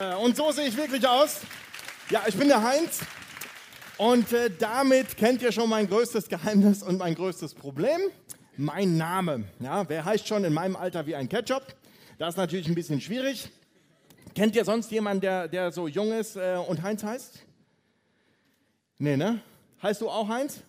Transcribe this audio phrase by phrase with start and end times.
[0.00, 1.40] Äh, und so sehe ich wirklich aus.
[2.10, 3.00] Ja, ich bin der Heinz.
[3.96, 8.00] Und äh, damit kennt ihr schon mein größtes Geheimnis und mein größtes Problem.
[8.56, 9.44] Mein Name.
[9.58, 11.74] Ja, wer heißt schon in meinem Alter wie ein Ketchup?
[12.16, 13.50] Das ist natürlich ein bisschen schwierig.
[14.36, 17.40] Kennt ihr sonst jemanden, der, der so jung ist äh, und Heinz heißt?
[18.98, 19.40] Nee, ne?
[19.82, 20.60] Heißt du auch Heinz?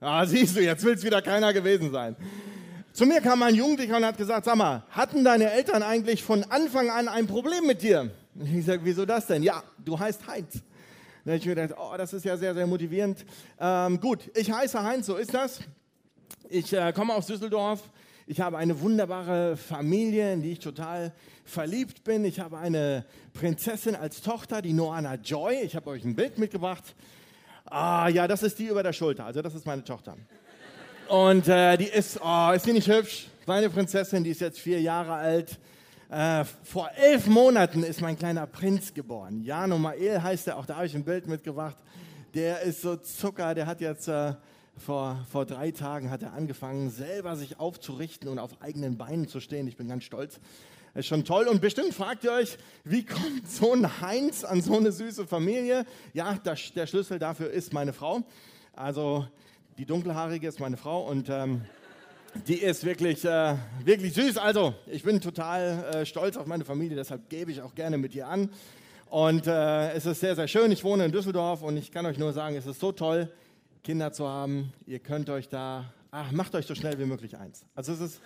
[0.00, 2.16] Ah, siehst du, jetzt will es wieder keiner gewesen sein.
[2.94, 6.44] Zu mir kam ein Jugendlicher und hat gesagt, sag mal, hatten deine Eltern eigentlich von
[6.44, 8.12] Anfang an ein Problem mit dir?
[8.36, 9.42] Und ich sage, wieso das denn?
[9.42, 10.62] Ja, du heißt Heinz.
[11.24, 13.26] Da habe ich mir gedacht, oh, das ist ja sehr, sehr motivierend.
[13.58, 15.58] Ähm, gut, ich heiße Heinz, so ist das.
[16.48, 17.82] Ich äh, komme aus Düsseldorf.
[18.28, 21.12] Ich habe eine wunderbare Familie, in die ich total
[21.44, 22.24] verliebt bin.
[22.24, 25.62] Ich habe eine Prinzessin als Tochter, die Noana Joy.
[25.62, 26.94] Ich habe euch ein Bild mitgebracht.
[27.64, 29.24] Ah, ja, das ist die über der Schulter.
[29.24, 30.16] Also, das ist meine Tochter.
[31.08, 33.28] Und äh, die ist, oh, ist die nicht hübsch?
[33.46, 35.58] Meine Prinzessin, die ist jetzt vier Jahre alt.
[36.08, 39.42] Äh, vor elf Monaten ist mein kleiner Prinz geboren.
[39.42, 41.76] Jano Mael heißt er, auch da habe ich ein Bild mitgebracht.
[42.32, 44.32] Der ist so Zucker, der hat jetzt äh,
[44.78, 49.40] vor, vor drei Tagen hat er angefangen, selber sich aufzurichten und auf eigenen Beinen zu
[49.40, 49.68] stehen.
[49.68, 50.40] Ich bin ganz stolz.
[50.94, 51.48] Ist schon toll.
[51.48, 55.84] Und bestimmt fragt ihr euch, wie kommt so ein Heinz an so eine süße Familie?
[56.14, 58.22] Ja, das, der Schlüssel dafür ist meine Frau.
[58.72, 59.26] Also
[59.78, 61.62] die dunkelhaarige ist meine Frau und ähm,
[62.46, 64.38] die ist wirklich, äh, wirklich süß.
[64.38, 68.14] Also, ich bin total äh, stolz auf meine Familie, deshalb gebe ich auch gerne mit
[68.14, 68.50] ihr an.
[69.10, 70.72] Und äh, es ist sehr, sehr schön.
[70.72, 73.30] Ich wohne in Düsseldorf und ich kann euch nur sagen, es ist so toll,
[73.82, 74.72] Kinder zu haben.
[74.86, 77.64] Ihr könnt euch da, ach, macht euch so schnell wie möglich eins.
[77.74, 78.20] Also, es ist,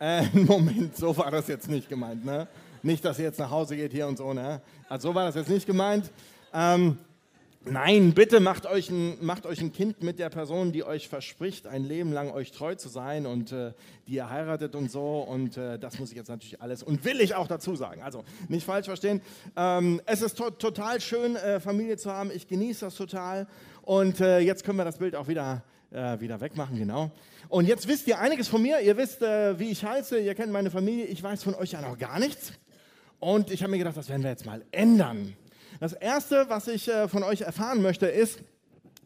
[0.00, 2.46] äh, Moment, so war das jetzt nicht gemeint, ne?
[2.82, 4.60] Nicht, dass ihr jetzt nach Hause geht hier und so, ne?
[4.88, 6.10] Also, so war das jetzt nicht gemeint.
[6.52, 6.98] Ähm,
[7.70, 11.66] Nein, bitte macht euch, ein, macht euch ein Kind mit der Person, die euch verspricht,
[11.66, 13.72] ein Leben lang euch treu zu sein und äh,
[14.06, 15.20] die ihr heiratet und so.
[15.20, 18.02] Und äh, das muss ich jetzt natürlich alles und will ich auch dazu sagen.
[18.02, 19.20] Also nicht falsch verstehen.
[19.56, 22.30] Ähm, es ist to total schön, äh, Familie zu haben.
[22.34, 23.46] Ich genieße das total.
[23.82, 27.10] Und äh, jetzt können wir das Bild auch wieder, äh, wieder wegmachen, genau.
[27.48, 28.80] Und jetzt wisst ihr einiges von mir.
[28.80, 30.18] Ihr wisst, äh, wie ich heiße.
[30.20, 31.04] Ihr kennt meine Familie.
[31.04, 32.52] Ich weiß von euch ja noch gar nichts.
[33.20, 35.34] Und ich habe mir gedacht, das werden wir jetzt mal ändern.
[35.80, 38.40] Das Erste, was ich äh, von euch erfahren möchte, ist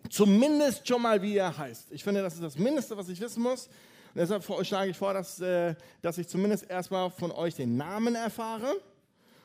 [0.08, 1.92] zumindest schon mal, wie ihr heißt.
[1.92, 3.68] Ich finde, das ist das Mindeste, was ich wissen muss.
[4.14, 8.14] Und deshalb schlage ich vor, dass, äh, dass ich zumindest erstmal von euch den Namen
[8.14, 8.74] erfahre.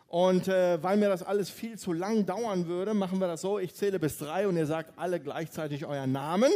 [0.08, 3.60] Und äh, weil mir das alles viel zu lang dauern würde, machen wir das so,
[3.60, 6.52] ich zähle bis drei und ihr sagt alle gleichzeitig euren Namen.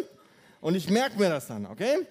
[0.61, 2.07] Und ich merke mir das dann, okay?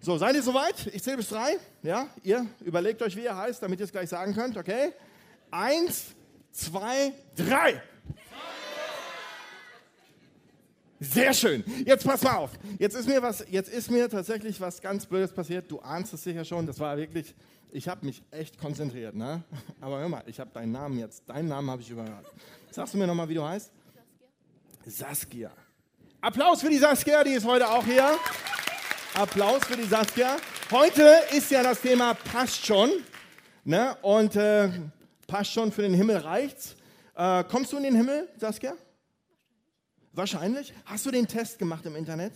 [0.00, 0.86] So, seid ihr soweit?
[0.92, 1.56] Ich zähle bis drei.
[1.82, 4.92] Ja, ihr überlegt euch, wie ihr heißt, damit ihr es gleich sagen könnt, okay?
[5.50, 6.06] Eins,
[6.50, 7.80] zwei, drei.
[11.02, 11.64] Sehr schön.
[11.84, 12.50] Jetzt pass mal auf.
[12.78, 15.70] Jetzt ist mir was, jetzt ist mir tatsächlich was ganz Blödes passiert.
[15.70, 16.64] Du ahnst es sicher schon.
[16.64, 17.34] Das war wirklich,
[17.72, 19.42] ich habe mich echt konzentriert, ne?
[19.80, 22.26] Aber hör mal, ich habe deinen Namen jetzt, deinen Namen habe ich überhört.
[22.70, 23.72] Sagst du mir nochmal, wie du heißt?
[24.84, 24.92] Saskia.
[25.08, 25.50] Saskia.
[26.20, 28.16] Applaus für die Saskia, die ist heute auch hier.
[29.14, 30.36] Applaus für die Saskia.
[30.70, 31.02] Heute
[31.36, 32.90] ist ja das Thema passt schon,
[33.64, 33.96] ne?
[34.02, 34.68] Und äh,
[35.26, 36.76] passt schon für den Himmel reicht's.
[37.16, 38.74] Äh, kommst du in den Himmel, Saskia?
[40.14, 40.74] Wahrscheinlich.
[40.84, 42.32] Hast du den Test gemacht im Internet?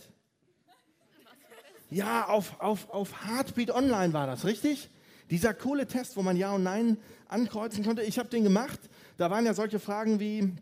[1.89, 4.89] Ja, auf, auf, auf Heartbeat Online war das, richtig?
[5.29, 8.01] Dieser coole Test, wo man Ja und Nein ankreuzen konnte.
[8.01, 8.79] Ich habe den gemacht.
[9.17, 10.53] Da waren ja solche Fragen wie,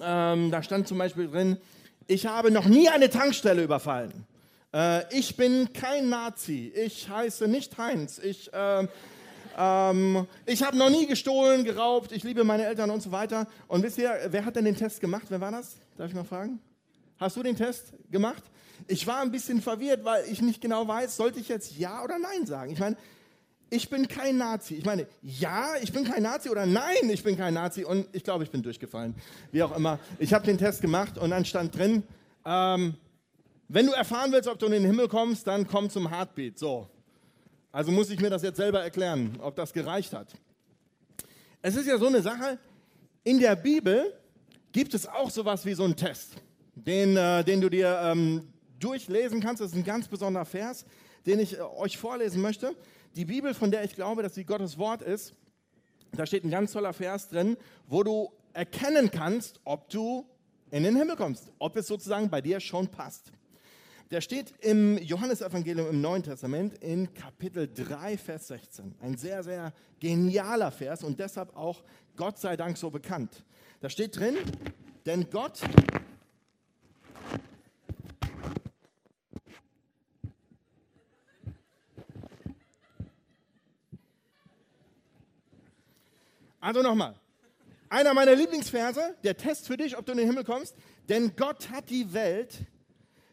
[0.00, 1.58] ähm, da stand zum Beispiel drin,
[2.06, 4.26] ich habe noch nie eine Tankstelle überfallen.
[4.74, 6.72] Äh, ich bin kein Nazi.
[6.74, 8.18] Ich heiße nicht Heinz.
[8.18, 8.88] Ich äh,
[9.56, 13.46] ähm, ich habe noch nie gestohlen, geraubt, ich liebe meine Eltern und so weiter.
[13.68, 15.24] Und wisst ihr, wer hat denn den Test gemacht?
[15.28, 15.76] Wer war das?
[15.96, 16.58] Darf ich mal fragen?
[17.18, 18.42] Hast du den Test gemacht?
[18.88, 22.18] Ich war ein bisschen verwirrt, weil ich nicht genau weiß, sollte ich jetzt Ja oder
[22.18, 22.72] Nein sagen?
[22.72, 22.96] Ich meine,
[23.70, 24.74] ich bin kein Nazi.
[24.74, 27.84] Ich meine, ja, ich bin kein Nazi oder nein, ich bin kein Nazi.
[27.84, 29.14] Und ich glaube, ich bin durchgefallen.
[29.50, 29.98] Wie auch immer.
[30.18, 32.02] Ich habe den Test gemacht und dann stand drin,
[32.44, 32.94] ähm,
[33.68, 36.58] wenn du erfahren willst, ob du in den Himmel kommst, dann komm zum Heartbeat.
[36.58, 36.86] So,
[37.70, 40.28] also muss ich mir das jetzt selber erklären, ob das gereicht hat.
[41.62, 42.58] Es ist ja so eine Sache,
[43.24, 44.12] in der Bibel
[44.72, 46.36] gibt es auch sowas wie so einen Test,
[46.74, 49.60] den, äh, den du dir ähm, durchlesen kannst.
[49.60, 50.84] Das ist ein ganz besonderer Vers,
[51.26, 52.74] den ich äh, euch vorlesen möchte.
[53.14, 55.34] Die Bibel, von der ich glaube, dass sie Gottes Wort ist,
[56.12, 60.26] da steht ein ganz toller Vers drin, wo du erkennen kannst, ob du
[60.70, 63.32] in den Himmel kommst, ob es sozusagen bei dir schon passt.
[64.12, 68.94] Der steht im Johannesevangelium im Neuen Testament in Kapitel 3, Vers 16.
[69.00, 71.82] Ein sehr, sehr genialer Vers und deshalb auch
[72.14, 73.42] Gott sei Dank so bekannt.
[73.80, 74.36] Da steht drin,
[75.06, 75.60] denn Gott
[86.60, 87.14] Also nochmal.
[87.88, 90.76] Einer meiner Lieblingsverse, der Test für dich, ob du in den Himmel kommst.
[91.08, 92.66] Denn Gott hat die Welt,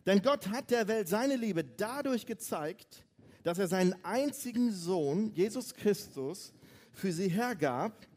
[0.10, 3.06] denn Gott hat der Welt seine Liebe dadurch gezeigt,
[3.44, 6.52] dass er seinen einzigen Sohn, Jesus Christus,
[6.92, 8.08] für sie hergab,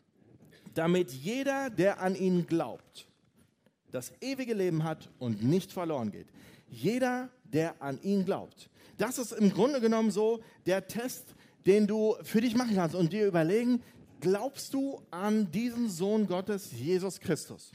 [0.73, 3.07] damit jeder, der an ihn glaubt,
[3.91, 6.29] das ewige Leben hat und nicht verloren geht.
[6.67, 8.71] Jeder, der an ihn glaubt.
[8.97, 11.35] Das ist im Grunde genommen so der Test,
[11.67, 13.83] den du für dich machen kannst und dir überlegen,
[14.21, 17.71] glaubst du an diesen Sohn Gottes, Jesus Christus?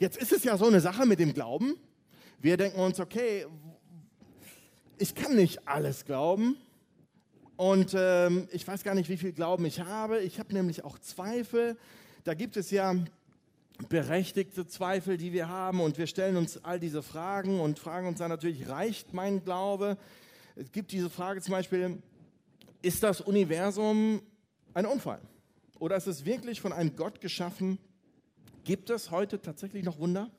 [0.00, 1.76] Jetzt ist es ja so eine Sache mit dem Glauben.
[2.42, 3.44] Wir denken uns, okay,
[4.96, 6.56] ich kann nicht alles glauben
[7.58, 10.20] und ähm, ich weiß gar nicht, wie viel Glauben ich habe.
[10.20, 11.76] Ich habe nämlich auch Zweifel.
[12.24, 12.94] Da gibt es ja
[13.90, 18.20] berechtigte Zweifel, die wir haben und wir stellen uns all diese Fragen und fragen uns
[18.20, 19.98] dann natürlich, reicht mein Glaube?
[20.56, 21.98] Es gibt diese Frage zum Beispiel,
[22.80, 24.22] ist das Universum
[24.72, 25.20] ein Unfall?
[25.78, 27.78] Oder ist es wirklich von einem Gott geschaffen?
[28.64, 30.30] Gibt es heute tatsächlich noch Wunder?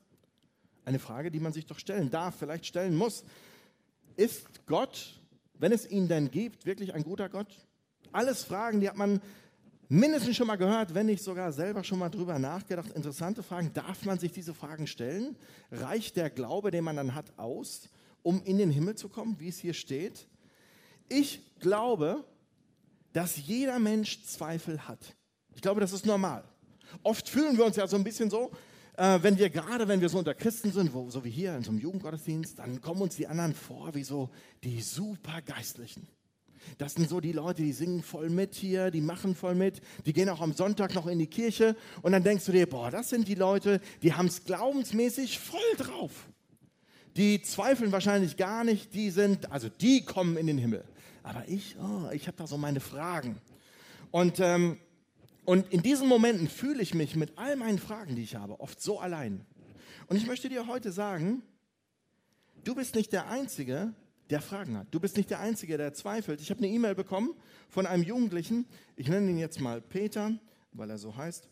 [0.85, 3.23] Eine Frage, die man sich doch stellen darf, vielleicht stellen muss.
[4.15, 5.19] Ist Gott,
[5.53, 7.47] wenn es ihn denn gibt, wirklich ein guter Gott?
[8.11, 9.21] Alles Fragen, die hat man
[9.87, 12.91] mindestens schon mal gehört, wenn nicht sogar selber schon mal drüber nachgedacht.
[12.91, 13.71] Interessante Fragen.
[13.73, 15.35] Darf man sich diese Fragen stellen?
[15.71, 17.89] Reicht der Glaube, den man dann hat, aus,
[18.23, 20.27] um in den Himmel zu kommen, wie es hier steht?
[21.09, 22.23] Ich glaube,
[23.13, 25.15] dass jeder Mensch Zweifel hat.
[25.53, 26.43] Ich glaube, das ist normal.
[27.03, 28.51] Oft fühlen wir uns ja so ein bisschen so,
[29.01, 31.63] äh, wenn wir gerade, wenn wir so unter Christen sind, wo, so wie hier in
[31.63, 34.29] so einem Jugendgottesdienst, dann kommen uns die anderen vor wie so
[34.63, 36.07] die Supergeistlichen.
[36.77, 40.13] Das sind so die Leute, die singen voll mit hier, die machen voll mit, die
[40.13, 43.09] gehen auch am Sonntag noch in die Kirche und dann denkst du dir, boah, das
[43.09, 46.11] sind die Leute, die haben es glaubensmäßig voll drauf.
[47.17, 50.83] Die zweifeln wahrscheinlich gar nicht, die sind, also die kommen in den Himmel.
[51.23, 53.41] Aber ich, oh, ich habe da so meine Fragen.
[54.11, 54.77] Und, ähm,
[55.51, 58.81] und in diesen Momenten fühle ich mich mit all meinen Fragen, die ich habe, oft
[58.81, 59.45] so allein.
[60.07, 61.41] Und ich möchte dir heute sagen,
[62.63, 63.93] du bist nicht der Einzige,
[64.29, 64.87] der Fragen hat.
[64.91, 66.39] Du bist nicht der Einzige, der zweifelt.
[66.39, 67.33] Ich habe eine E-Mail bekommen
[67.67, 68.65] von einem Jugendlichen.
[68.95, 70.31] Ich nenne ihn jetzt mal Peter,
[70.71, 71.49] weil er so heißt.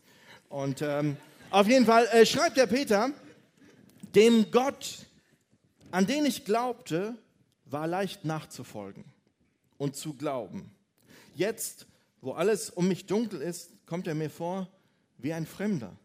[0.48, 1.18] Und ähm,
[1.50, 3.10] auf jeden Fall äh, schreibt der Peter,
[4.14, 5.04] dem Gott,
[5.90, 7.18] an den ich glaubte,
[7.66, 9.04] war leicht nachzufolgen
[9.76, 10.70] und zu glauben.
[11.34, 11.86] Jetzt,
[12.22, 14.68] wo alles um mich dunkel ist, kommt er mir vor
[15.18, 15.96] wie ein Fremder.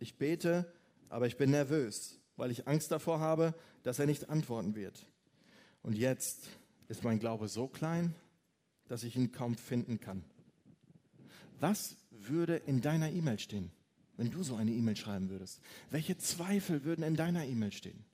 [0.00, 0.66] Ich bete,
[1.08, 3.54] aber ich bin nervös, weil ich Angst davor habe,
[3.84, 5.06] dass er nicht antworten wird.
[5.84, 6.48] Und jetzt
[6.88, 8.16] ist mein Glaube so klein,
[8.88, 10.24] dass ich ihn kaum finden kann.
[11.60, 13.70] Was würde in deiner E-Mail stehen,
[14.16, 15.60] wenn du so eine E-Mail schreiben würdest?
[15.90, 18.04] Welche Zweifel würden in deiner E-Mail stehen?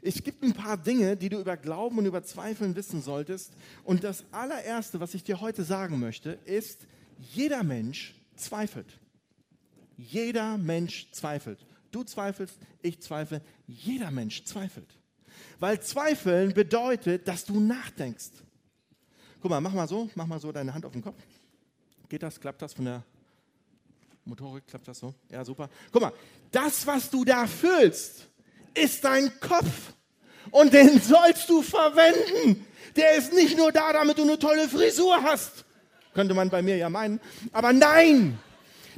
[0.00, 3.52] Es gibt ein paar Dinge, die du über Glauben und über Zweifeln wissen solltest.
[3.84, 6.86] Und das allererste, was ich dir heute sagen möchte, ist,
[7.18, 8.98] jeder Mensch zweifelt.
[9.96, 11.64] Jeder Mensch zweifelt.
[11.90, 14.88] Du zweifelst, ich zweifle, jeder Mensch zweifelt.
[15.58, 18.30] Weil Zweifeln bedeutet, dass du nachdenkst.
[19.40, 21.22] Guck mal, mach mal so, mach mal so deine Hand auf den Kopf.
[22.08, 22.40] Geht das?
[22.40, 23.04] Klappt das von der
[24.24, 24.66] Motorik?
[24.66, 25.14] Klappt das so?
[25.30, 25.70] Ja, super.
[25.92, 26.12] Guck mal,
[26.50, 28.28] das, was du da fühlst,
[28.74, 29.94] ist dein Kopf.
[30.50, 32.66] Und den sollst du verwenden.
[32.94, 35.65] Der ist nicht nur da, damit du eine tolle Frisur hast.
[36.16, 37.20] Könnte man bei mir ja meinen.
[37.52, 38.38] Aber nein,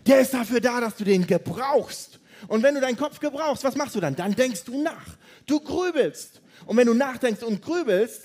[0.07, 2.21] der ist dafür da, dass du den gebrauchst.
[2.47, 4.15] Und wenn du deinen Kopf gebrauchst, was machst du dann?
[4.15, 5.17] Dann denkst du nach.
[5.45, 6.41] Du grübelst.
[6.67, 8.23] Und wenn du nachdenkst und grübelst,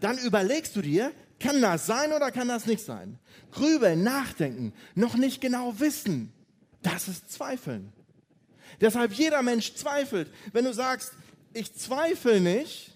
[0.00, 3.18] dann überlegst du dir, kann das sein oder kann das nicht sein?
[3.50, 6.30] Grübeln, nachdenken, noch nicht genau wissen,
[6.82, 7.94] das ist Zweifeln.
[8.78, 10.30] Deshalb jeder Mensch zweifelt.
[10.52, 11.12] Wenn du sagst,
[11.54, 12.92] ich zweifle nicht,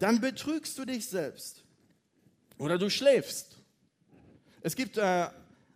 [0.00, 1.62] dann betrügst du dich selbst.
[2.58, 3.61] Oder du schläfst.
[4.62, 5.28] Es gibt äh,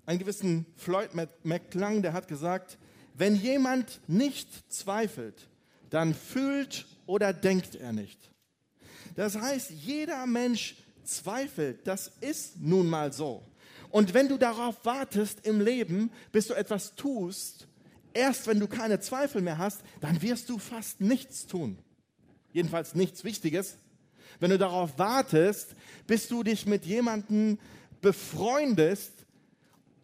[0.06, 1.10] einen gewissen Floyd
[1.42, 2.78] McClung, der hat gesagt,
[3.14, 5.48] wenn jemand nicht zweifelt,
[5.90, 8.30] dann fühlt oder denkt er nicht.
[9.14, 11.86] Das heißt, jeder Mensch zweifelt.
[11.86, 13.42] Das ist nun mal so.
[13.90, 17.66] Und wenn du darauf wartest im Leben, bis du etwas tust,
[18.12, 21.78] erst wenn du keine Zweifel mehr hast, dann wirst du fast nichts tun.
[22.52, 23.78] Jedenfalls nichts Wichtiges.
[24.40, 25.74] Wenn du darauf wartest,
[26.06, 27.58] bis du dich mit jemandem
[28.06, 29.26] befreundest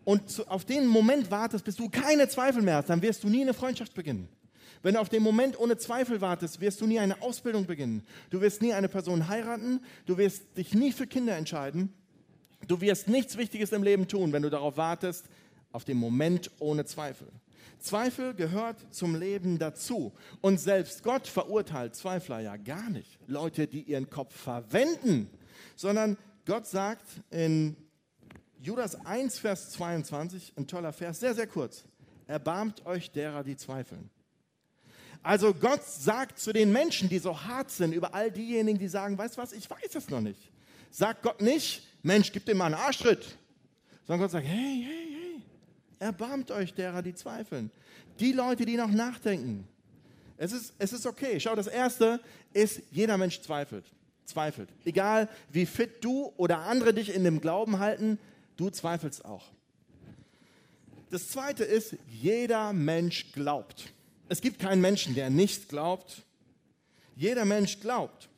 [0.02, 3.42] und auf den Moment wartest, bis du keine Zweifel mehr hast, dann wirst du nie
[3.42, 4.28] eine Freundschaft beginnen.
[4.82, 8.02] Wenn du auf den Moment ohne Zweifel wartest, wirst du nie eine Ausbildung beginnen.
[8.30, 9.80] Du wirst nie eine Person heiraten.
[10.06, 11.92] Du wirst dich nie für Kinder entscheiden.
[12.66, 15.26] Du wirst nichts Wichtiges im Leben tun, wenn du darauf wartest,
[15.71, 17.28] auf den Moment ohne Zweifel.
[17.78, 20.12] Zweifel gehört zum Leben dazu.
[20.40, 23.21] Und selbst Gott verurteilt Zweifler ja gar nicht.
[23.28, 25.30] Leute, die ihren Kopf verwenden,
[25.76, 27.76] sondern Gott sagt in
[28.62, 31.83] Judas 1, Vers 22, ein toller Vers, sehr, sehr kurz.
[32.28, 34.09] erbarmt euch derer, die zweifeln.
[35.21, 39.19] Also Gott sagt zu den Menschen, die so hart sind, über all diejenigen, die sagen,
[39.19, 40.52] weißt du was, ich weiß es noch nicht.
[40.92, 43.37] Sagt Gott nicht, Mensch, gib dir mal einen Arschtritt.
[44.07, 45.42] Sondern Gott sagt, hey, hey, hey,
[45.99, 47.73] erbarmt euch derer, die zweifeln.
[48.21, 49.66] Die Leute, die noch nachdenken.
[50.37, 51.40] Es ist, es ist okay.
[51.40, 52.21] Schau, das Erste
[52.52, 53.85] ist, jeder Mensch zweifelt.
[54.25, 54.69] Zweifelt.
[54.85, 58.19] Egal, wie fit du oder andere dich in dem Glauben halten,
[58.56, 59.44] du zweifelst auch.
[61.11, 63.92] Das Zweite ist, jeder Mensch glaubt.
[64.28, 66.23] Es gibt keinen Menschen, der nicht glaubt.
[67.16, 68.30] Jeder Mensch glaubt.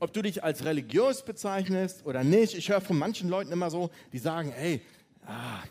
[0.00, 3.90] Ob du dich als religiös bezeichnest oder nicht, ich höre von manchen Leuten immer so,
[4.12, 4.82] die sagen, ey,
[5.26, 5.62] ah,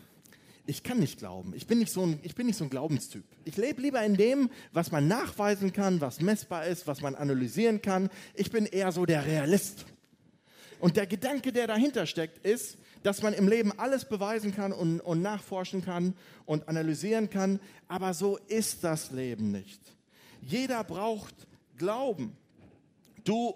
[0.66, 1.54] ich kann nicht glauben.
[1.54, 3.24] Ich bin nicht, so ein, ich bin nicht so ein Glaubenstyp.
[3.44, 7.80] Ich lebe lieber in dem, was man nachweisen kann, was messbar ist, was man analysieren
[7.80, 8.10] kann.
[8.34, 9.86] Ich bin eher so der Realist.
[10.78, 15.00] Und der Gedanke, der dahinter steckt, ist, dass man im Leben alles beweisen kann und,
[15.00, 16.14] und nachforschen kann
[16.46, 19.80] und analysieren kann, aber so ist das Leben nicht.
[20.40, 21.34] Jeder braucht
[21.76, 22.36] Glauben.
[23.24, 23.54] Du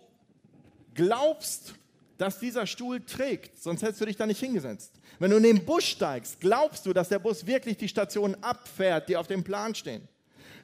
[0.94, 1.74] glaubst,
[2.18, 4.92] dass dieser Stuhl trägt, sonst hättest du dich da nicht hingesetzt.
[5.18, 9.08] Wenn du in den Bus steigst, glaubst du, dass der Bus wirklich die Stationen abfährt,
[9.08, 10.06] die auf dem Plan stehen.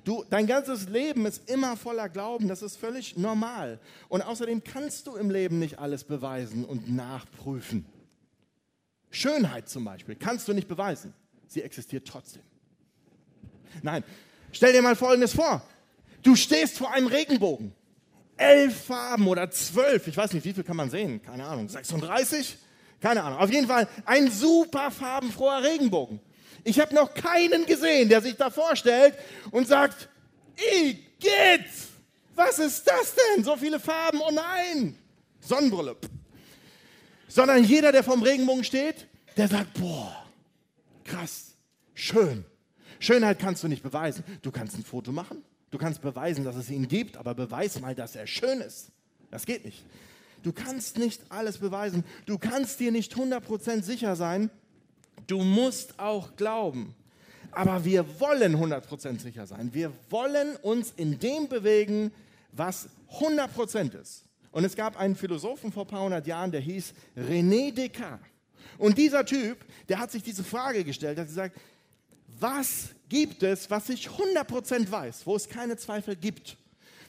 [0.04, 3.80] Du, dein ganzes Leben ist immer voller Glauben, das ist völlig normal.
[4.08, 7.84] Und außerdem kannst du im Leben nicht alles beweisen und nachprüfen.
[9.10, 11.14] Schönheit zum Beispiel kannst du nicht beweisen.
[11.46, 12.42] Sie existiert trotzdem.
[13.82, 14.04] Nein,
[14.52, 15.62] stell dir mal Folgendes vor.
[16.22, 17.72] Du stehst vor einem Regenbogen.
[18.36, 21.20] Elf Farben oder zwölf, ich weiß nicht, wie viel kann man sehen?
[21.22, 22.56] Keine Ahnung, 36?
[23.00, 23.38] Keine Ahnung.
[23.38, 26.20] Auf jeden Fall ein super farbenfroher Regenbogen.
[26.64, 29.14] Ich habe noch keinen gesehen, der sich da vorstellt
[29.50, 30.08] und sagt,
[30.56, 31.66] Igitt,
[32.34, 33.44] was ist das denn?
[33.44, 34.98] So viele Farben, oh nein.
[35.40, 35.96] Sonnenbrille,
[37.28, 39.06] sondern jeder, der vom Regenbogen steht,
[39.36, 40.26] der sagt, boah,
[41.04, 41.54] krass,
[41.94, 42.44] schön.
[42.98, 44.24] Schönheit kannst du nicht beweisen.
[44.42, 47.94] Du kannst ein Foto machen, du kannst beweisen, dass es ihn gibt, aber beweis mal,
[47.94, 48.90] dass er schön ist.
[49.30, 49.84] Das geht nicht.
[50.42, 52.04] Du kannst nicht alles beweisen.
[52.26, 54.50] Du kannst dir nicht 100% sicher sein.
[55.26, 56.94] Du musst auch glauben.
[57.50, 59.74] Aber wir wollen 100% sicher sein.
[59.74, 62.12] Wir wollen uns in dem bewegen,
[62.52, 62.88] was
[63.20, 64.24] 100% ist.
[64.50, 68.26] Und es gab einen Philosophen vor ein paar hundert Jahren, der hieß René Descartes.
[68.78, 71.58] Und dieser Typ, der hat sich diese Frage gestellt, hat gesagt,
[72.38, 76.56] was gibt es, was ich 100% weiß, wo es keine Zweifel gibt?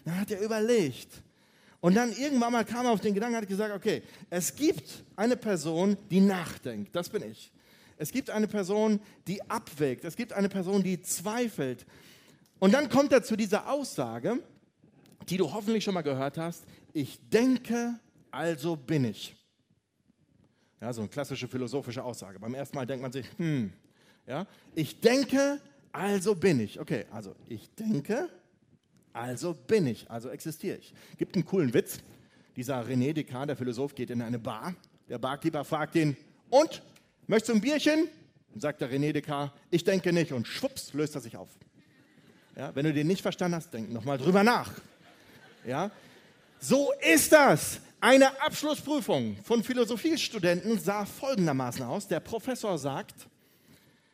[0.05, 1.09] Dann hat er überlegt.
[1.81, 5.37] Und dann irgendwann mal kam er auf den Gedanken, hat gesagt, okay, es gibt eine
[5.37, 7.51] Person, die nachdenkt, das bin ich.
[7.97, 10.05] Es gibt eine Person, die abwägt.
[10.05, 11.85] Es gibt eine Person, die zweifelt.
[12.57, 14.39] Und dann kommt er zu dieser Aussage,
[15.27, 17.99] die du hoffentlich schon mal gehört hast, ich denke,
[18.31, 19.35] also bin ich.
[20.81, 22.39] Ja, so eine klassische philosophische Aussage.
[22.39, 23.73] Beim ersten Mal denkt man sich, hm,
[24.25, 25.59] ja, ich denke,
[25.91, 26.79] also bin ich.
[26.79, 28.29] Okay, also ich denke,
[29.11, 30.93] also bin ich, also existiere ich.
[31.17, 31.99] Gibt einen coolen Witz.
[32.55, 34.75] Dieser René Descartes, der Philosoph, geht in eine Bar.
[35.07, 36.15] Der Barkeeper fragt ihn,
[36.49, 36.81] und,
[37.27, 38.07] möchtest du ein Bierchen?
[38.53, 40.31] Und sagt der René Descartes, ich denke nicht.
[40.31, 41.49] Und schwupps, löst er sich auf.
[42.55, 44.71] Ja, wenn du den nicht verstanden hast, denk nochmal drüber nach.
[45.65, 45.91] Ja,
[46.59, 47.79] so ist das.
[48.01, 52.07] Eine Abschlussprüfung von Philosophiestudenten sah folgendermaßen aus.
[52.07, 53.13] Der Professor sagt,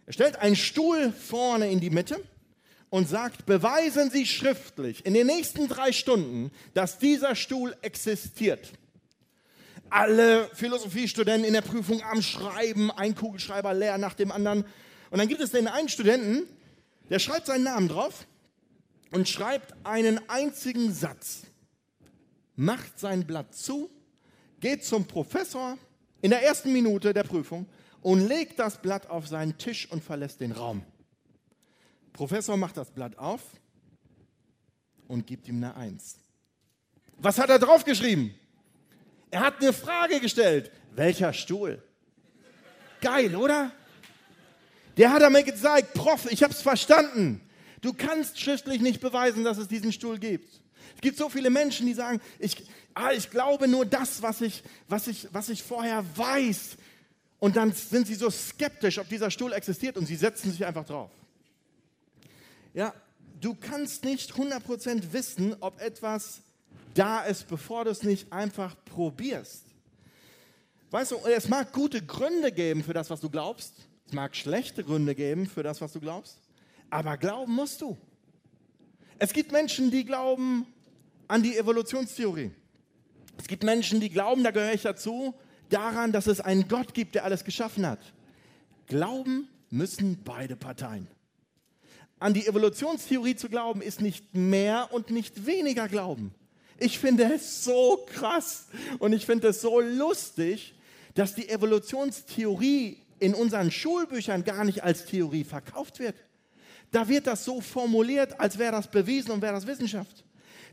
[0.08, 2.20] er stellt einen Stuhl vorne in die Mitte
[2.90, 8.72] und sagt, beweisen Sie schriftlich in den nächsten drei Stunden, dass dieser Stuhl existiert.
[9.90, 14.66] Alle Philosophiestudenten in der Prüfung am Schreiben, ein Kugelschreiber leer nach dem anderen.
[15.12, 16.48] Und dann gibt es den einen Studenten,
[17.10, 18.26] der schreibt seinen Namen drauf
[19.12, 21.44] und schreibt einen einzigen Satz
[22.56, 23.90] macht sein Blatt zu,
[24.60, 25.78] geht zum Professor
[26.22, 27.68] in der ersten Minute der Prüfung
[28.02, 30.84] und legt das Blatt auf seinen Tisch und verlässt den Raum.
[32.14, 33.42] Professor macht das Blatt auf
[35.08, 36.18] und gibt ihm eine Eins.
[37.18, 38.34] Was hat er draufgeschrieben?
[39.32, 40.72] Er hat eine Frage gestellt.
[40.94, 41.84] Welcher Stuhl?
[43.02, 43.72] Geil, oder?
[44.98, 47.42] Der hat mir gezeigt, Prof, ich habe es verstanden.
[47.86, 50.60] Du kannst schriftlich nicht beweisen, dass es diesen Stuhl gibt.
[50.96, 52.66] Es gibt so viele Menschen, die sagen, ich,
[52.96, 56.78] ah, ich glaube nur das, was ich, was, ich, was ich vorher weiß.
[57.38, 60.84] Und dann sind sie so skeptisch, ob dieser Stuhl existiert und sie setzen sich einfach
[60.84, 61.12] drauf.
[62.74, 62.92] Ja,
[63.40, 66.42] du kannst nicht 100% wissen, ob etwas
[66.96, 69.62] da ist, bevor du es nicht einfach probierst.
[70.90, 73.76] Weißt du, es mag gute Gründe geben für das, was du glaubst.
[74.08, 76.40] Es mag schlechte Gründe geben für das, was du glaubst.
[76.96, 77.98] Aber glauben musst du.
[79.20, 80.66] Es gibt Menschen, die glauben
[81.28, 82.52] an die Evolutionstheorie.
[83.38, 85.34] Es gibt Menschen, die glauben, da gehöre ich dazu,
[85.68, 88.00] daran, dass es einen Gott gibt, der alles geschaffen hat.
[88.88, 91.10] Glauben müssen beide Parteien.
[92.18, 96.34] an die Evolutionstheorie zu glauben, ist nicht mehr und nicht weniger Glauben.
[96.80, 100.76] Ich finde es so krass und ich finde es so lustig,
[101.14, 106.16] dass die Evolutionstheorie in unseren Schulbüchern gar nicht als Theorie verkauft wird.
[106.92, 110.24] Da wird das so formuliert, als wäre das bewiesen und wäre das Wissenschaft.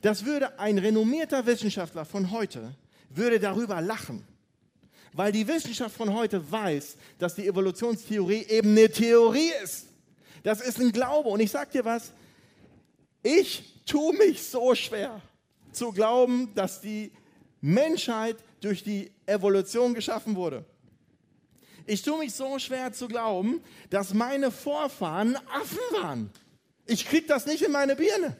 [0.02, 2.74] Das würde ein renommierter Wissenschaftler von heute,
[3.10, 4.26] würde darüber lachen.
[5.12, 9.86] Weil die Wissenschaft von heute weiß, dass die Evolutionstheorie eben eine Theorie ist.
[10.42, 11.28] Das ist ein Glaube.
[11.28, 12.12] Und ich sage dir was,
[13.22, 15.20] ich tue mich so schwer
[15.70, 17.12] zu glauben, dass die
[17.60, 20.64] Menschheit durch die Evolution geschaffen wurde.
[21.86, 23.60] Ich tue mich so schwer zu glauben,
[23.90, 26.30] dass meine Vorfahren Affen waren.
[26.86, 28.36] Ich kriege das nicht in meine Birne.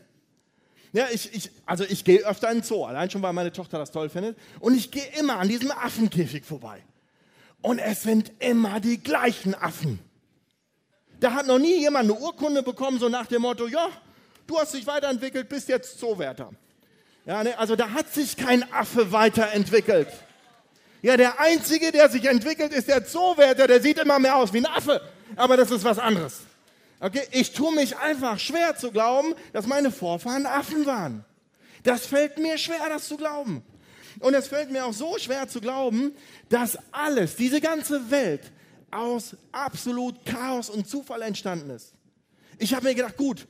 [0.92, 3.78] Ja, ich, ich, also ich gehe öfter in den Zoo, allein schon, weil meine Tochter
[3.78, 4.36] das toll findet.
[4.60, 6.82] Und ich gehe immer an diesem Affenkäfig vorbei.
[7.62, 10.00] Und es sind immer die gleichen Affen.
[11.20, 13.88] Da hat noch nie jemand eine Urkunde bekommen, so nach dem Motto, ja,
[14.46, 16.50] du hast dich weiterentwickelt, bist jetzt Zoowärter.
[17.24, 20.08] Ja, ne, also da hat sich kein Affe weiterentwickelt.
[21.02, 24.58] Ja, der Einzige, der sich entwickelt, ist der Zoowärter, der sieht immer mehr aus wie
[24.58, 25.00] ein Affe.
[25.34, 26.42] Aber das ist was anderes.
[27.00, 31.24] Okay, ich tue mich einfach schwer zu glauben, dass meine Vorfahren Affen waren.
[31.82, 33.64] Das fällt mir schwer, das zu glauben.
[34.20, 36.12] Und es fällt mir auch so schwer zu glauben,
[36.48, 38.52] dass alles, diese ganze Welt
[38.92, 41.94] aus absolut Chaos und Zufall entstanden ist.
[42.58, 43.48] Ich habe mir gedacht, gut,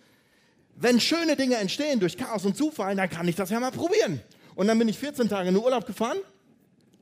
[0.77, 4.23] wenn schöne Dinge entstehen durch Chaos und Zufall, dann kann ich das ja mal probieren.
[4.55, 6.19] Und dann bin ich 14 Tage in den Urlaub gefahren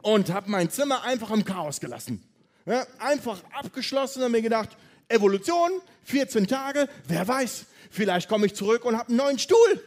[0.02, 2.22] und habe mein Zimmer einfach im Chaos gelassen.
[2.66, 4.70] Ja, einfach abgeschlossen und mir gedacht,
[5.08, 5.70] Evolution,
[6.04, 9.82] 14 Tage, wer weiß, vielleicht komme ich zurück und habe einen neuen Stuhl.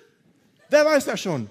[0.69, 1.49] Wer weiß das schon?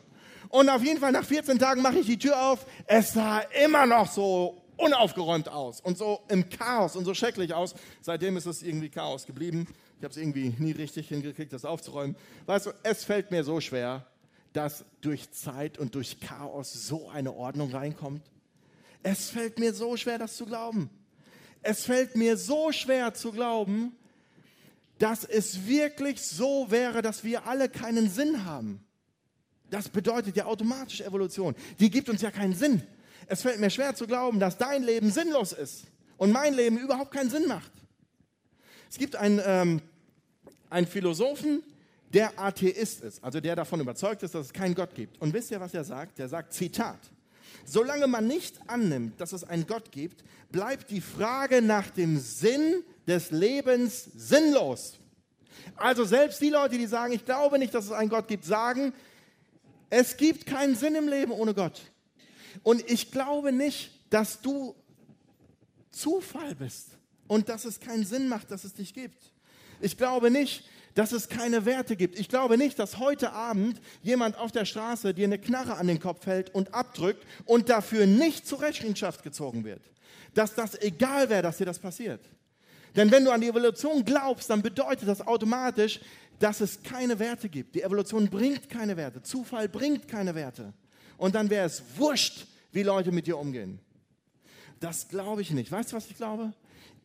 [0.48, 2.66] Und auf jeden Fall nach 14 Tagen mache ich die Tür auf.
[2.86, 7.74] Es sah immer noch so unaufgeräumt aus und so im Chaos und so schrecklich aus.
[8.00, 9.66] Seitdem ist es irgendwie Chaos geblieben.
[9.98, 12.16] Ich habe es irgendwie nie richtig hingekriegt, das aufzuräumen.
[12.46, 14.04] Weißt du, es fällt mir so schwer,
[14.52, 18.22] dass durch Zeit und durch Chaos so eine Ordnung reinkommt.
[19.02, 20.90] Es fällt mir so schwer, das zu glauben.
[21.62, 23.96] Es fällt mir so schwer zu glauben,
[24.98, 28.84] dass es wirklich so wäre, dass wir alle keinen Sinn haben.
[29.70, 31.54] Das bedeutet ja automatisch Evolution.
[31.80, 32.82] Die gibt uns ja keinen Sinn.
[33.26, 35.84] Es fällt mir schwer zu glauben, dass dein Leben sinnlos ist
[36.18, 37.72] und mein Leben überhaupt keinen Sinn macht.
[38.90, 39.82] Es gibt einen, ähm,
[40.68, 41.62] einen Philosophen,
[42.12, 45.20] der Atheist ist, also der davon überzeugt ist, dass es keinen Gott gibt.
[45.20, 46.18] Und wisst ihr, was er sagt?
[46.18, 46.98] Der sagt, Zitat,
[47.64, 52.84] Solange man nicht annimmt, dass es einen Gott gibt, bleibt die Frage nach dem Sinn
[53.06, 54.98] des Lebens sinnlos.
[55.76, 58.92] Also selbst die Leute, die sagen, ich glaube nicht, dass es einen Gott gibt, sagen,
[59.90, 61.80] es gibt keinen Sinn im Leben ohne Gott.
[62.62, 64.74] Und ich glaube nicht, dass du
[65.90, 66.88] Zufall bist
[67.28, 69.22] und dass es keinen Sinn macht, dass es dich gibt.
[69.80, 72.18] Ich glaube nicht, dass es keine Werte gibt.
[72.18, 76.00] Ich glaube nicht, dass heute Abend jemand auf der Straße dir eine Knarre an den
[76.00, 79.82] Kopf hält und abdrückt und dafür nicht zur Rechenschaft gezogen wird.
[80.34, 82.20] Dass das egal wäre, dass dir das passiert.
[82.96, 86.00] Denn wenn du an die Evolution glaubst, dann bedeutet das automatisch,
[86.38, 87.74] dass es keine Werte gibt.
[87.74, 89.22] Die Evolution bringt keine Werte.
[89.22, 90.72] Zufall bringt keine Werte.
[91.16, 93.78] Und dann wäre es wurscht, wie Leute mit dir umgehen.
[94.80, 95.70] Das glaube ich nicht.
[95.70, 96.52] Weißt du, was ich glaube?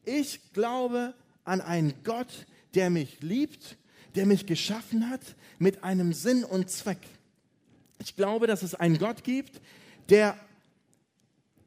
[0.03, 2.47] Ich glaube an einen Gott,
[2.77, 3.75] der mich liebt,
[4.13, 5.21] der mich geschaffen hat
[5.57, 6.99] mit einem Sinn und Zweck.
[7.97, 9.59] Ich glaube, dass es einen Gott gibt,
[10.09, 10.37] der,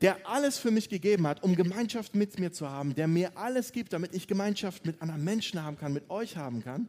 [0.02, 3.72] der alles für mich gegeben hat, um Gemeinschaft mit mir zu haben, der mir alles
[3.72, 6.88] gibt, damit ich Gemeinschaft mit anderen Menschen haben kann, mit euch haben kann.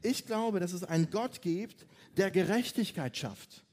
[0.00, 3.64] Ich glaube, dass es einen Gott gibt, der Gerechtigkeit schafft.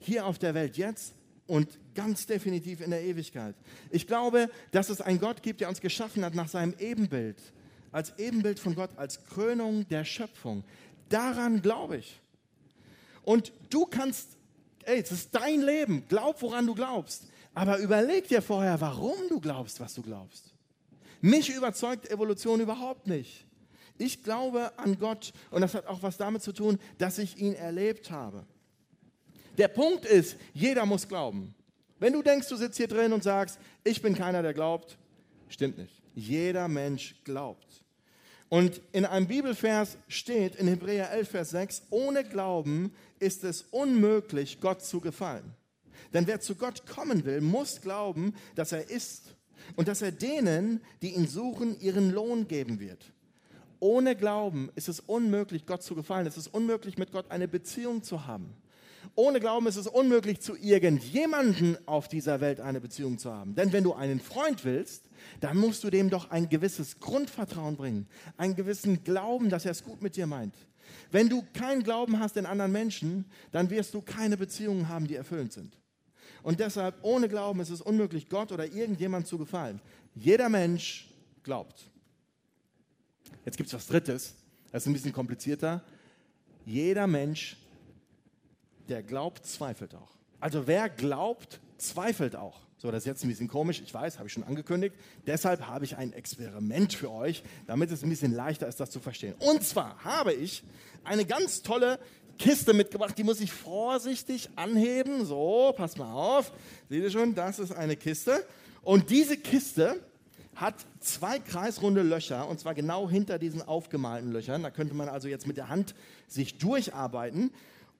[0.00, 1.14] Hier auf der Welt jetzt
[1.46, 3.54] und ganz definitiv in der Ewigkeit.
[3.90, 7.38] Ich glaube, dass es einen Gott gibt, der uns geschaffen hat nach seinem Ebenbild
[7.92, 10.64] als Ebenbild von Gott, als Krönung der Schöpfung.
[11.08, 12.20] Daran glaube ich.
[13.22, 14.36] Und du kannst,
[14.84, 17.24] ey, es ist dein Leben, glaub, woran du glaubst.
[17.54, 20.52] Aber überleg dir vorher, warum du glaubst, was du glaubst.
[21.20, 23.46] Mich überzeugt Evolution überhaupt nicht.
[23.98, 27.54] Ich glaube an Gott und das hat auch was damit zu tun, dass ich ihn
[27.54, 28.44] erlebt habe.
[29.56, 31.54] Der Punkt ist, jeder muss glauben.
[31.98, 34.98] Wenn du denkst, du sitzt hier drin und sagst, ich bin keiner, der glaubt,
[35.48, 35.95] stimmt nicht.
[36.16, 37.84] Jeder Mensch glaubt.
[38.48, 44.60] Und in einem Bibelvers steht in Hebräer 11, Vers 6, ohne Glauben ist es unmöglich,
[44.60, 45.54] Gott zu gefallen.
[46.14, 49.34] Denn wer zu Gott kommen will, muss glauben, dass er ist
[49.74, 53.12] und dass er denen, die ihn suchen, ihren Lohn geben wird.
[53.78, 56.26] Ohne Glauben ist es unmöglich, Gott zu gefallen.
[56.26, 58.54] Es ist unmöglich, mit Gott eine Beziehung zu haben.
[59.16, 63.54] Ohne Glauben ist es unmöglich, zu irgendjemandem auf dieser Welt eine Beziehung zu haben.
[63.54, 65.04] Denn wenn du einen Freund willst,
[65.40, 69.82] dann musst du dem doch ein gewisses Grundvertrauen bringen, einen gewissen Glauben, dass er es
[69.82, 70.54] gut mit dir meint.
[71.10, 75.16] Wenn du keinen Glauben hast in anderen Menschen, dann wirst du keine Beziehungen haben, die
[75.16, 75.76] erfüllend sind.
[76.42, 79.80] Und deshalb, ohne Glauben ist es unmöglich, Gott oder irgendjemand zu gefallen.
[80.14, 81.08] Jeder Mensch
[81.42, 81.90] glaubt.
[83.44, 84.34] Jetzt gibt es was Drittes,
[84.70, 85.82] das ist ein bisschen komplizierter.
[86.64, 87.56] Jeder Mensch,
[88.88, 90.10] der glaubt, zweifelt auch.
[90.40, 92.60] Also wer glaubt, zweifelt auch.
[92.78, 94.94] So, das ist jetzt ein bisschen komisch, ich weiß, habe ich schon angekündigt.
[95.26, 99.00] Deshalb habe ich ein Experiment für euch, damit es ein bisschen leichter ist, das zu
[99.00, 99.34] verstehen.
[99.38, 100.62] Und zwar habe ich
[101.02, 101.98] eine ganz tolle
[102.38, 105.24] Kiste mitgebracht, die muss ich vorsichtig anheben.
[105.24, 106.52] So, pass mal auf.
[106.90, 108.44] Seht ihr schon, das ist eine Kiste.
[108.82, 110.00] Und diese Kiste
[110.54, 114.62] hat zwei kreisrunde Löcher, und zwar genau hinter diesen aufgemalten Löchern.
[114.62, 115.94] Da könnte man also jetzt mit der Hand
[116.28, 117.50] sich durcharbeiten.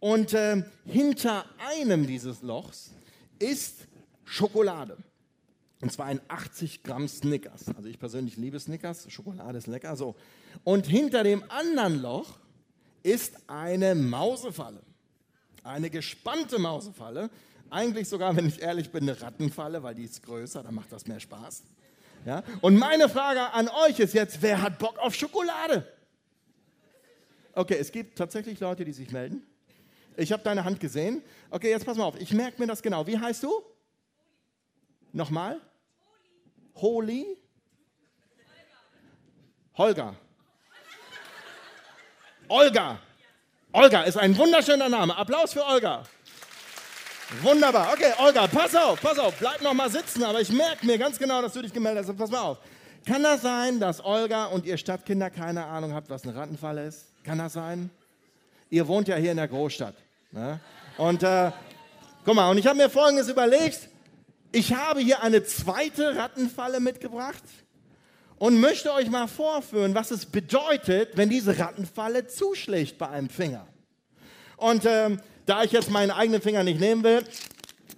[0.01, 2.93] Und äh, hinter einem dieses Lochs
[3.39, 3.87] ist
[4.25, 4.97] Schokolade.
[5.81, 7.67] Und zwar ein 80 Gramm Snickers.
[7.77, 9.95] Also ich persönlich liebe Snickers, Schokolade ist lecker.
[9.97, 10.17] So.
[10.65, 12.39] Und hinter dem anderen Loch
[13.03, 14.81] ist eine Mausefalle.
[15.63, 17.31] Eine gespannte Mausefalle.
[17.69, 21.07] Eigentlich sogar, wenn ich ehrlich bin, eine Rattenfalle, weil die ist größer, dann macht das
[21.07, 21.63] mehr Spaß.
[22.25, 22.43] Ja?
[22.61, 25.87] Und meine Frage an euch ist jetzt, wer hat Bock auf Schokolade?
[27.53, 29.43] Okay, es gibt tatsächlich Leute, die sich melden.
[30.17, 31.23] Ich habe deine Hand gesehen.
[31.51, 33.07] Okay, jetzt pass mal auf, ich merke mir das genau.
[33.07, 33.63] Wie heißt du?
[35.13, 35.61] Nochmal?
[36.75, 37.27] Holy?
[39.77, 40.17] Holger.
[42.49, 42.99] Olga.
[43.73, 45.17] Olga ist ein wunderschöner Name.
[45.17, 46.05] Applaus für Olga.
[47.43, 47.93] Wunderbar.
[47.93, 49.35] Okay, Olga, pass auf, pass auf.
[49.39, 52.17] Bleib noch mal sitzen, aber ich merke mir ganz genau, dass du dich gemeldet hast.
[52.17, 52.59] Pass mal auf.
[53.05, 57.07] Kann das sein, dass Olga und ihr Stadtkinder keine Ahnung habt, was eine Rattenfalle ist?
[57.25, 57.91] Kann das sein?
[58.71, 59.95] Ihr wohnt ja hier in der Großstadt.
[60.33, 60.61] Ne?
[60.99, 61.51] Und äh,
[62.25, 63.89] guck mal, und ich habe mir Folgendes überlegt.
[64.53, 67.43] Ich habe hier eine zweite Rattenfalle mitgebracht
[68.39, 73.67] und möchte euch mal vorführen, was es bedeutet, wenn diese Rattenfalle zuschlägt bei einem Finger.
[74.57, 77.25] Und ähm, da ich jetzt meinen eigenen Finger nicht nehmen will,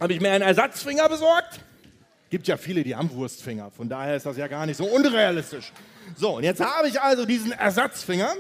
[0.00, 1.60] habe ich mir einen Ersatzfinger besorgt.
[2.30, 5.72] Gibt ja viele, die haben Wurstfinger, von daher ist das ja gar nicht so unrealistisch.
[6.16, 8.34] So, und jetzt habe ich also diesen Ersatzfinger.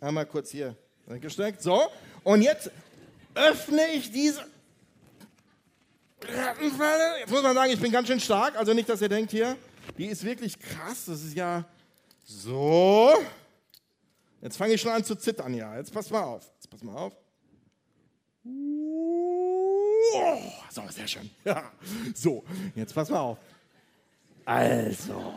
[0.00, 0.76] Einmal kurz hier
[1.06, 1.62] weggesteckt.
[1.62, 1.82] So,
[2.22, 2.70] und jetzt
[3.34, 4.44] öffne ich diese
[6.22, 7.20] Rattenfalle.
[7.20, 8.56] Jetzt muss man sagen, ich bin ganz schön stark.
[8.56, 9.56] Also nicht, dass ihr denkt hier,
[9.98, 11.04] die ist wirklich krass.
[11.06, 11.64] Das ist ja
[12.22, 13.12] so.
[14.40, 15.76] Jetzt fange ich schon an zu zittern, ja.
[15.76, 16.50] Jetzt pass mal auf.
[16.54, 17.12] Jetzt pass mal auf.
[20.70, 21.30] so, sehr schön.
[21.44, 21.70] Ja.
[22.14, 22.44] So,
[22.74, 23.38] jetzt pass mal auf.
[24.44, 25.34] Also.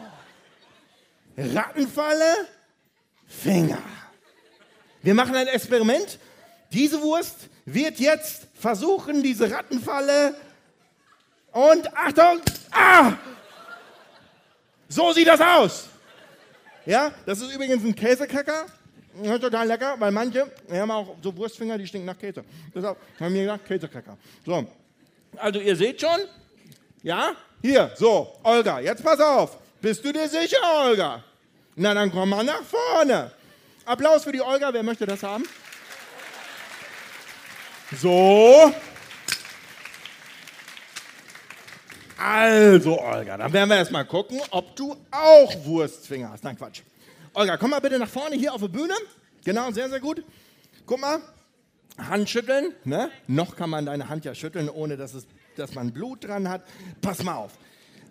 [1.37, 2.47] Rattenfalle,
[3.27, 3.81] Finger.
[5.03, 6.19] Wir machen ein Experiment.
[6.71, 10.35] Diese Wurst wird jetzt versuchen, diese Rattenfalle
[11.51, 12.41] und Achtung!
[12.71, 13.13] Ah!
[14.89, 15.87] So sieht das aus.
[16.85, 18.65] Ja, das ist übrigens ein Käsekacker.
[19.41, 22.43] Total lecker, weil manche wir haben auch so Wurstfinger, die stinken nach Käse.
[22.73, 24.17] Deshalb haben wir gesagt, Käsekacker.
[24.45, 24.65] So,
[25.35, 26.19] also ihr seht schon,
[27.01, 29.57] ja, hier, so, Olga, jetzt pass auf.
[29.81, 31.23] Bist du dir sicher, Olga?
[31.75, 33.31] Na, dann komm mal nach vorne.
[33.85, 35.43] Applaus für die Olga, wer möchte das haben?
[37.95, 38.73] So,
[42.17, 46.43] Also, Olga, dann werden wir erstmal gucken, ob du auch Wurstfinger hast.
[46.43, 46.81] Nein, Quatsch.
[47.33, 48.93] Olga, komm mal bitte nach vorne hier auf die Bühne.
[49.45, 50.23] Genau, sehr, sehr gut.
[50.87, 51.19] Guck mal,
[51.97, 52.73] Hand schütteln.
[52.85, 53.11] Ne?
[53.27, 56.63] Noch kann man deine Hand ja schütteln, ohne dass, es, dass man Blut dran hat.
[57.01, 57.53] Pass mal auf.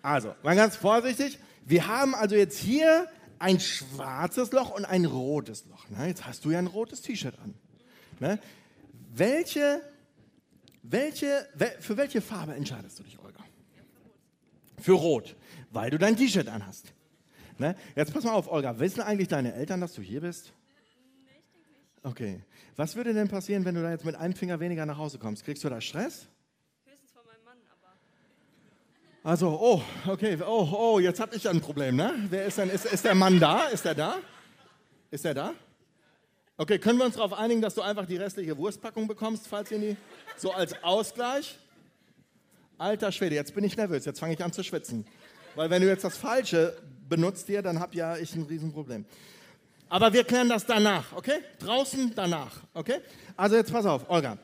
[0.02, 1.38] Also, mal ganz vorsichtig.
[1.64, 3.08] Wir haben also jetzt hier
[3.40, 5.90] ein schwarzes Loch und ein rotes Loch.
[5.90, 6.06] Ne?
[6.06, 7.54] Jetzt hast du ja ein rotes T-Shirt an.
[8.20, 8.38] Ne?
[9.18, 9.80] Welche,
[10.82, 11.48] welche,
[11.80, 13.42] für welche Farbe entscheidest du dich, Olga?
[14.78, 15.34] Für Rot,
[15.70, 16.92] weil du dein T-Shirt anhast.
[17.56, 17.74] Ne?
[17.94, 18.78] Jetzt pass mal auf, Olga.
[18.78, 20.52] Wissen eigentlich deine Eltern, dass du hier bist?
[22.02, 22.42] Okay.
[22.76, 25.44] Was würde denn passieren, wenn du da jetzt mit einem Finger weniger nach Hause kommst?
[25.44, 26.28] Kriegst du da Stress?
[26.84, 29.30] Höchstens von meinem Mann, aber.
[29.30, 32.12] Also, oh, okay, oh, oh, jetzt habe ich ein Problem, ne?
[32.28, 33.64] Wer ist denn, ist, ist der Mann da?
[33.68, 34.18] Ist er da?
[35.10, 35.54] Ist er da?
[36.58, 39.78] Okay, können wir uns darauf einigen, dass du einfach die restliche Wurstpackung bekommst, falls ihr
[39.78, 39.96] nie,
[40.38, 41.58] so als Ausgleich?
[42.78, 45.06] Alter Schwede, jetzt bin ich nervös, jetzt fange ich an zu schwitzen.
[45.54, 46.74] Weil wenn du jetzt das Falsche
[47.08, 49.04] benutzt hier, dann habe ja ich ein Riesenproblem.
[49.90, 51.40] Aber wir klären das danach, okay?
[51.58, 53.00] Draußen danach, okay?
[53.36, 54.38] Also jetzt pass auf, Olga.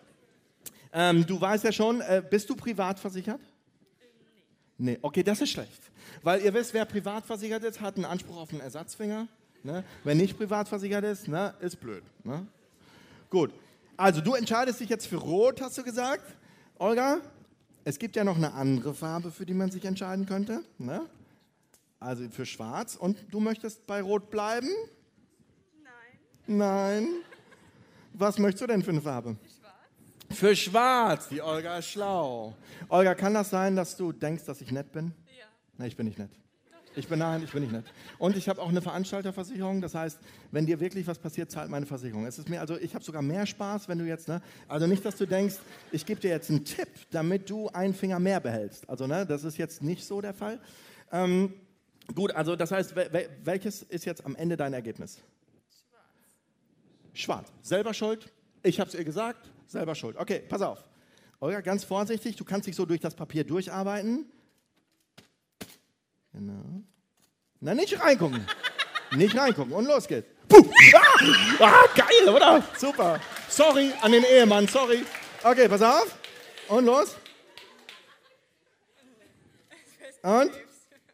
[0.92, 3.40] Ähm, du weißt ja schon, äh, bist du privat versichert?
[4.76, 5.80] Nee, okay, das ist schlecht.
[6.22, 9.28] Weil ihr wisst, wer privat versichert ist, hat einen Anspruch auf einen Ersatzfinger.
[9.64, 9.84] Ne?
[10.04, 12.02] Wer nicht privat versichert ist, ne, ist blöd.
[12.24, 12.46] Ne?
[13.30, 13.52] Gut,
[13.96, 16.34] Also du entscheidest dich jetzt für Rot, hast du gesagt.
[16.78, 17.20] Olga,
[17.84, 20.64] es gibt ja noch eine andere Farbe, für die man sich entscheiden könnte.
[20.78, 21.02] Ne?
[22.00, 22.96] Also für Schwarz.
[22.96, 24.68] Und du möchtest bei Rot bleiben?
[26.48, 26.58] Nein.
[26.58, 27.08] Nein.
[28.14, 29.36] Was möchtest du denn für eine Farbe?
[29.60, 30.38] Schwarz?
[30.38, 31.28] Für Schwarz.
[31.28, 32.56] Die Olga ist schlau.
[32.88, 35.12] Olga, kann das sein, dass du denkst, dass ich nett bin?
[35.38, 35.44] Ja.
[35.78, 36.30] Nein, ich bin nicht nett.
[36.94, 37.86] Ich bin nein, ich bin nicht nett.
[38.18, 39.80] Und ich habe auch eine Veranstalterversicherung.
[39.80, 40.18] Das heißt,
[40.50, 42.26] wenn dir wirklich was passiert, zahlt meine Versicherung.
[42.26, 45.04] Es ist mir also, ich habe sogar mehr Spaß, wenn du jetzt, ne, also nicht,
[45.04, 45.56] dass du denkst,
[45.90, 48.88] ich gebe dir jetzt einen Tipp, damit du einen Finger mehr behältst.
[48.90, 50.60] Also ne, das ist jetzt nicht so der Fall.
[51.10, 51.54] Ähm,
[52.14, 55.20] gut, also das heißt, wel- welches ist jetzt am Ende dein Ergebnis?
[57.14, 57.52] Schwarz.
[57.62, 58.30] Selber schuld.
[58.62, 59.50] Ich habe es ihr gesagt.
[59.66, 60.16] Selber schuld.
[60.18, 60.84] Okay, pass auf.
[61.40, 62.36] Olga, ganz vorsichtig.
[62.36, 64.26] Du kannst dich so durch das Papier durcharbeiten.
[66.32, 66.82] Genau.
[67.60, 68.46] Na, nicht reingucken.
[69.16, 69.72] nicht reingucken.
[69.72, 70.28] Und los geht's.
[70.48, 70.68] Puh.
[71.60, 72.62] Ah, ah, geil, oder?
[72.76, 73.20] Super.
[73.48, 75.04] Sorry an den Ehemann, sorry.
[75.42, 76.14] Okay, pass auf.
[76.68, 77.16] Und los.
[80.22, 80.52] Und?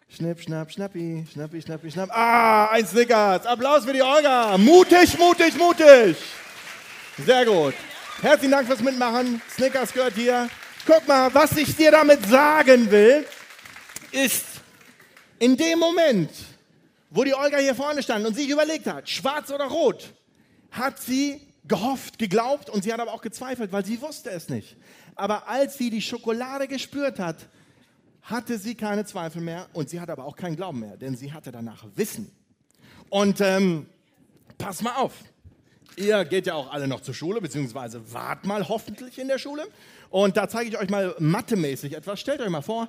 [0.08, 2.10] Schnipp, schnapp, schnappi, schnappi, schnappi, schnapp.
[2.12, 3.46] Ah, ein Snickers.
[3.46, 4.56] Applaus für die Olga.
[4.58, 6.16] Mutig, mutig, mutig.
[7.24, 7.74] Sehr gut.
[8.20, 9.40] Herzlichen Dank fürs Mitmachen.
[9.54, 10.48] Snickers gehört hier.
[10.86, 13.26] Guck mal, was ich dir damit sagen will,
[14.10, 14.44] ist,
[15.38, 16.30] in dem Moment,
[17.10, 20.12] wo die Olga hier vorne stand und sich überlegt hat, schwarz oder rot,
[20.70, 24.76] hat sie gehofft, geglaubt und sie hat aber auch gezweifelt, weil sie wusste es nicht.
[25.14, 27.36] Aber als sie die Schokolade gespürt hat,
[28.22, 31.32] hatte sie keine Zweifel mehr und sie hatte aber auch keinen Glauben mehr, denn sie
[31.32, 32.30] hatte danach Wissen.
[33.08, 33.86] Und ähm,
[34.58, 35.12] pass mal auf,
[35.96, 39.66] ihr geht ja auch alle noch zur Schule, beziehungsweise wart mal hoffentlich in der Schule.
[40.10, 42.20] Und da zeige ich euch mal mathemäßig etwas.
[42.20, 42.88] Stellt euch mal vor,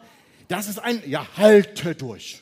[0.50, 2.42] das ist ein, ja, halte durch.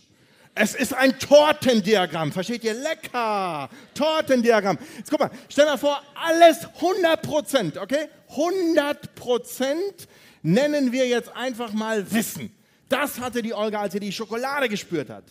[0.56, 2.74] Es ist ein Tortendiagramm, versteht ihr?
[2.74, 3.70] Lecker!
[3.94, 4.80] Tortendiagramm.
[4.98, 8.08] Jetzt guck mal, stell mal vor, alles 100 Prozent, okay?
[8.30, 10.08] 100 Prozent
[10.42, 12.52] nennen wir jetzt einfach mal Wissen.
[12.90, 15.26] Das hatte die Olga, als sie die Schokolade gespürt hat.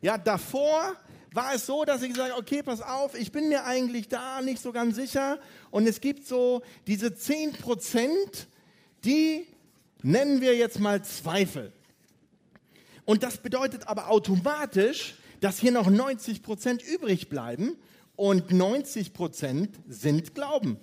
[0.00, 0.96] Ja, davor
[1.32, 4.40] war es so, dass sie gesagt hat, okay, pass auf, ich bin mir eigentlich da
[4.40, 5.38] nicht so ganz sicher.
[5.70, 8.46] Und es gibt so diese 10 Prozent,
[9.04, 9.46] die
[10.02, 11.72] nennen wir jetzt mal Zweifel.
[13.10, 17.76] Und das bedeutet aber automatisch, dass hier noch 90 Prozent übrig bleiben
[18.14, 20.78] und 90 Prozent sind Glauben.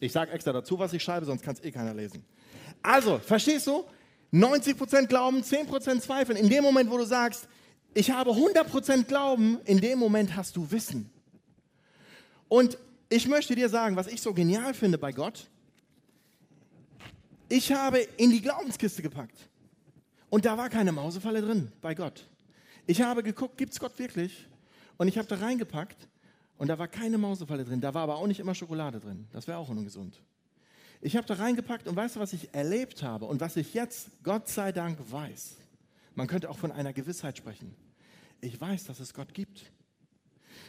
[0.00, 2.24] Ich sage extra dazu, was ich schreibe, sonst kann es eh keiner lesen.
[2.82, 3.84] Also, verstehst du?
[4.32, 6.36] 90 Prozent Glauben, 10 Prozent Zweifeln.
[6.36, 7.46] In dem Moment, wo du sagst,
[7.94, 11.08] ich habe 100 Prozent Glauben, in dem Moment hast du Wissen.
[12.48, 15.46] Und ich möchte dir sagen, was ich so genial finde bei Gott.
[17.48, 19.49] Ich habe in die Glaubenskiste gepackt.
[20.30, 22.26] Und da war keine Mausefalle drin bei Gott.
[22.86, 24.46] Ich habe geguckt, gibt es Gott wirklich?
[24.96, 26.08] Und ich habe da reingepackt
[26.56, 27.80] und da war keine Mausefalle drin.
[27.80, 29.26] Da war aber auch nicht immer Schokolade drin.
[29.32, 30.22] Das wäre auch ungesund.
[31.00, 34.10] Ich habe da reingepackt und weißt du, was ich erlebt habe und was ich jetzt,
[34.22, 35.56] Gott sei Dank, weiß?
[36.14, 37.74] Man könnte auch von einer Gewissheit sprechen.
[38.40, 39.72] Ich weiß, dass es Gott gibt.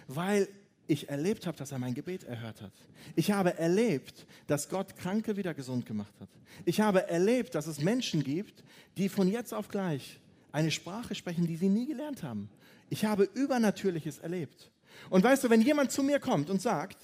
[0.07, 0.47] Weil
[0.91, 2.73] ich erlebt habe, dass er mein Gebet erhört hat.
[3.15, 6.29] Ich habe erlebt, dass Gott Kranke wieder gesund gemacht hat.
[6.65, 8.63] Ich habe erlebt, dass es Menschen gibt,
[8.97, 10.19] die von jetzt auf gleich
[10.51, 12.49] eine Sprache sprechen, die sie nie gelernt haben.
[12.89, 14.71] Ich habe Übernatürliches erlebt.
[15.09, 16.97] Und weißt du, wenn jemand zu mir kommt und sagt,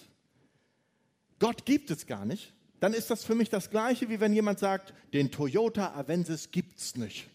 [1.40, 4.60] Gott gibt es gar nicht, dann ist das für mich das Gleiche, wie wenn jemand
[4.60, 7.30] sagt, den Toyota Avensis gibt es nicht.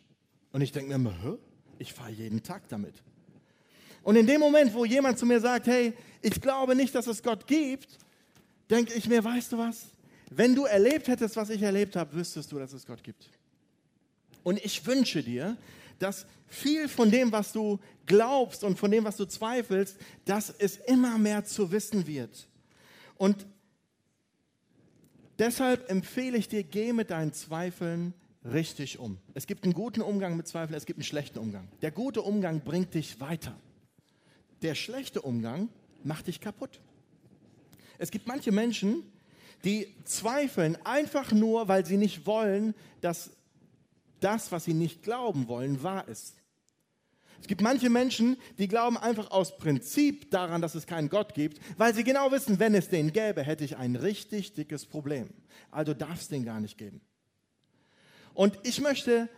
[0.52, 1.38] Und ich denke mir
[1.78, 3.02] ich fahre jeden Tag damit.
[4.02, 7.22] Und in dem Moment, wo jemand zu mir sagt, hey, ich glaube nicht, dass es
[7.22, 7.98] Gott gibt,
[8.70, 9.86] denke ich mir, weißt du was?
[10.30, 13.28] Wenn du erlebt hättest, was ich erlebt habe, wüsstest du, dass es Gott gibt.
[14.42, 15.56] Und ich wünsche dir,
[15.98, 20.76] dass viel von dem, was du glaubst und von dem, was du zweifelst, dass es
[20.76, 22.48] immer mehr zu wissen wird.
[23.16, 23.46] Und
[25.38, 29.18] deshalb empfehle ich dir, geh mit deinen Zweifeln richtig um.
[29.34, 31.68] Es gibt einen guten Umgang mit Zweifeln, es gibt einen schlechten Umgang.
[31.82, 33.56] Der gute Umgang bringt dich weiter.
[34.62, 35.68] Der schlechte Umgang
[36.04, 36.80] macht dich kaputt.
[37.98, 39.02] Es gibt manche Menschen,
[39.64, 43.30] die zweifeln einfach nur, weil sie nicht wollen, dass
[44.20, 46.36] das, was sie nicht glauben wollen, wahr ist.
[47.40, 51.60] Es gibt manche Menschen, die glauben einfach aus Prinzip daran, dass es keinen Gott gibt,
[51.76, 55.28] weil sie genau wissen, wenn es den gäbe, hätte ich ein richtig dickes Problem.
[55.72, 57.00] Also darf es den gar nicht geben.
[58.32, 59.28] Und ich möchte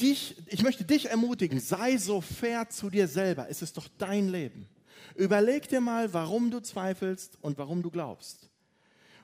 [0.00, 3.48] dich, ich möchte dich ermutigen, sei so fair zu dir selber.
[3.48, 4.68] Es ist doch dein Leben.
[5.14, 8.50] Überleg dir mal, warum du zweifelst und warum du glaubst.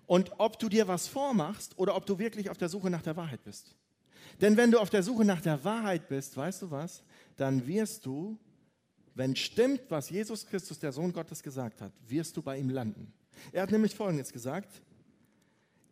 [0.07, 3.17] Und ob du dir was vormachst oder ob du wirklich auf der Suche nach der
[3.17, 3.75] Wahrheit bist.
[4.41, 7.03] Denn wenn du auf der Suche nach der Wahrheit bist, weißt du was,
[7.37, 8.39] dann wirst du,
[9.15, 13.13] wenn stimmt, was Jesus Christus, der Sohn Gottes, gesagt hat, wirst du bei ihm landen.
[13.53, 14.83] Er hat nämlich Folgendes gesagt,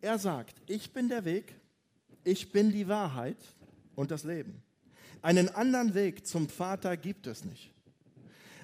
[0.02, 1.54] Er sagt, ich bin der Weg,
[2.24, 3.36] ich bin die Wahrheit
[3.94, 4.62] und das Leben.
[5.22, 7.70] Einen anderen Weg zum Vater gibt es nicht.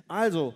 [0.09, 0.55] Also,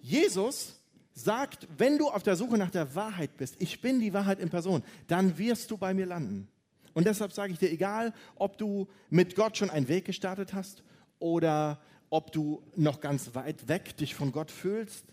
[0.00, 0.80] Jesus
[1.14, 4.50] sagt, wenn du auf der Suche nach der Wahrheit bist, ich bin die Wahrheit in
[4.50, 6.48] Person, dann wirst du bei mir landen.
[6.92, 10.82] Und deshalb sage ich dir, egal, ob du mit Gott schon einen Weg gestartet hast
[11.18, 15.06] oder ob du noch ganz weit weg dich von Gott fühlst,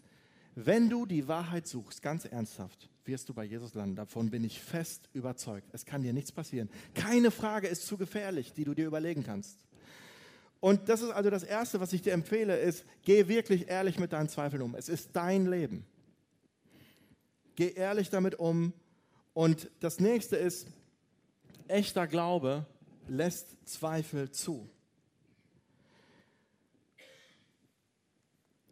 [0.56, 3.96] wenn du die Wahrheit suchst, ganz ernsthaft, wirst du bei Jesus landen.
[3.96, 5.68] Davon bin ich fest überzeugt.
[5.72, 6.70] Es kann dir nichts passieren.
[6.94, 9.58] Keine Frage ist zu gefährlich, die du dir überlegen kannst.
[10.62, 14.14] Und das ist also das Erste, was ich dir empfehle, ist, geh wirklich ehrlich mit
[14.14, 14.76] deinen Zweifeln um.
[14.76, 15.86] Es ist dein Leben.
[17.56, 18.72] Geh ehrlich damit um.
[19.34, 20.68] Und das Nächste ist,
[21.68, 22.68] echter Glaube
[23.08, 24.70] lässt Zweifel zu.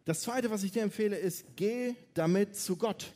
[0.04, 3.12] Das Zweite, was ich dir empfehle, ist, geh damit zu Gott.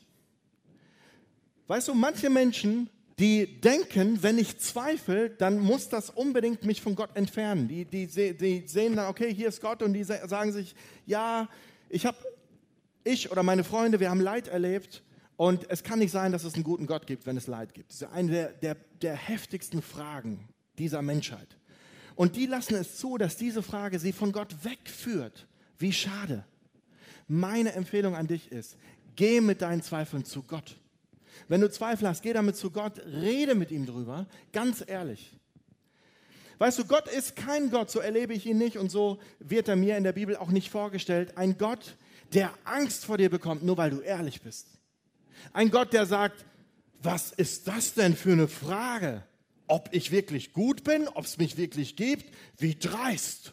[1.69, 6.97] Weißt du, manche Menschen, die denken, wenn ich zweifle, dann muss das unbedingt mich von
[6.97, 7.69] Gott entfernen.
[7.69, 10.75] Die, die, die sehen dann, okay, hier ist Gott und die sagen sich,
[11.07, 11.49] ja,
[11.89, 12.17] ich habe,
[13.05, 15.03] ich oder meine Freunde, wir haben Leid erlebt
[15.37, 17.91] und es kann nicht sein, dass es einen guten Gott gibt, wenn es Leid gibt.
[17.91, 20.49] Das ist eine der, der, der heftigsten Fragen
[20.79, 21.57] dieser Menschheit.
[22.17, 25.47] Und die lassen es zu, dass diese Frage sie von Gott wegführt.
[25.79, 26.45] Wie schade.
[27.27, 28.77] Meine Empfehlung an dich ist,
[29.17, 30.77] geh mit deinen Zweifeln zu Gott.
[31.49, 35.37] Wenn du Zweifel hast, geh damit zu Gott, rede mit ihm drüber, ganz ehrlich.
[36.59, 39.77] Weißt du, Gott ist kein Gott, so erlebe ich ihn nicht und so wird er
[39.77, 41.37] mir in der Bibel auch nicht vorgestellt.
[41.37, 41.97] Ein Gott,
[42.33, 44.69] der Angst vor dir bekommt, nur weil du ehrlich bist.
[45.53, 46.45] Ein Gott, der sagt,
[47.03, 49.23] was ist das denn für eine Frage?
[49.67, 52.33] Ob ich wirklich gut bin, ob es mich wirklich gibt?
[52.57, 53.53] Wie dreist.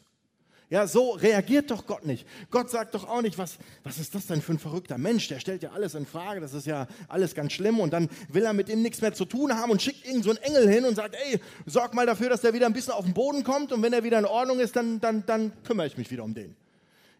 [0.71, 2.25] Ja, so reagiert doch Gott nicht.
[2.49, 5.27] Gott sagt doch auch nicht, was, was ist das denn für ein verrückter Mensch?
[5.27, 8.45] Der stellt ja alles in Frage, das ist ja alles ganz schlimm und dann will
[8.45, 10.85] er mit ihm nichts mehr zu tun haben und schickt irgend so einen Engel hin
[10.85, 13.73] und sagt, ey, sorg mal dafür, dass der wieder ein bisschen auf den Boden kommt
[13.73, 16.33] und wenn er wieder in Ordnung ist, dann, dann, dann kümmere ich mich wieder um
[16.33, 16.55] den.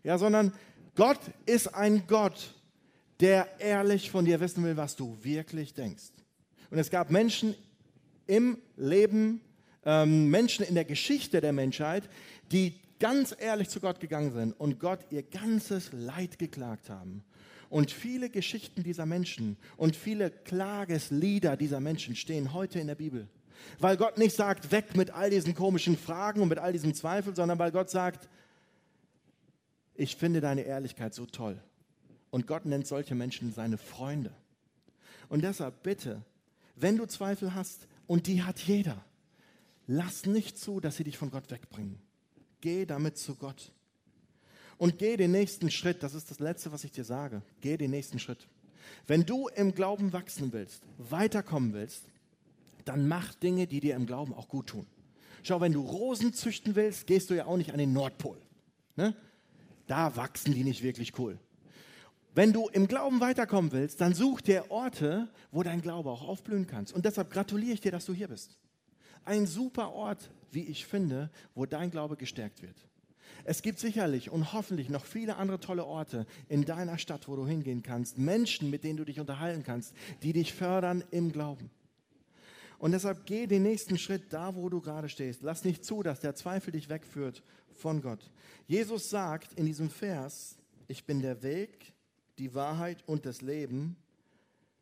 [0.06, 0.54] Ja, sondern
[0.96, 2.54] Gott ist ein Gott,
[3.20, 6.14] der ehrlich von dir wissen will, was du wirklich denkst.
[6.70, 7.56] Und es gab Menschen
[8.28, 9.42] im Leben,
[9.84, 12.10] ähm, Menschen in der Geschichte der Menschheit,
[12.54, 17.24] die ganz ehrlich zu Gott gegangen sind und Gott ihr ganzes Leid geklagt haben.
[17.70, 23.28] Und viele Geschichten dieser Menschen und viele Klageslieder dieser Menschen stehen heute in der Bibel.
[23.80, 27.36] Weil Gott nicht sagt, weg mit all diesen komischen Fragen und mit all diesen Zweifeln,
[27.36, 28.30] sondern weil Gott sagt,
[29.96, 31.62] ich finde deine Ehrlichkeit so toll.
[32.30, 34.32] Und Gott nennt solche Menschen seine Freunde.
[35.28, 36.24] Und deshalb bitte,
[36.76, 39.04] wenn du Zweifel hast, und die hat jeder,
[39.88, 42.00] lass nicht zu, dass sie dich von Gott wegbringen.
[42.62, 43.72] Geh damit zu Gott.
[44.78, 46.02] Und geh den nächsten Schritt.
[46.02, 47.42] Das ist das Letzte, was ich dir sage.
[47.60, 48.48] Geh den nächsten Schritt.
[49.08, 52.06] Wenn du im Glauben wachsen willst, weiterkommen willst,
[52.86, 54.88] dann mach Dinge, die dir im Glauben auch gut tun.
[55.44, 58.38] Schau, wenn du Rosen züchten willst, gehst du ja auch nicht an den Nordpol.
[58.96, 59.16] Ne?
[59.88, 61.40] Da wachsen die nicht wirklich cool.
[62.34, 66.66] Wenn du im Glauben weiterkommen willst, dann such dir Orte, wo dein Glaube auch aufblühen
[66.66, 66.94] kannst.
[66.94, 68.58] Und deshalb gratuliere ich dir, dass du hier bist.
[69.26, 72.76] Ein super Ort, wie ich finde, wo dein Glaube gestärkt wird.
[73.44, 77.48] Es gibt sicherlich und hoffentlich noch viele andere tolle Orte in deiner Stadt, wo du
[77.48, 81.72] hingehen kannst, Menschen, mit denen du dich unterhalten kannst, die dich fördern im Glauben.
[82.78, 85.44] Und deshalb geh den nächsten Schritt da, wo du gerade stehst.
[85.44, 88.32] Lass nicht zu, dass der Zweifel dich wegführt von Gott.
[88.68, 91.94] Jesus sagt in diesem Vers, ich bin der Weg,
[92.40, 93.98] die Wahrheit und das Leben,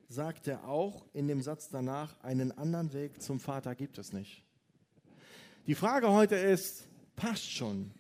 [0.07, 4.43] sagt er auch in dem Satz danach, einen anderen Weg zum Vater gibt es nicht.
[5.69, 7.91] Die Frage heute ist, passt schon.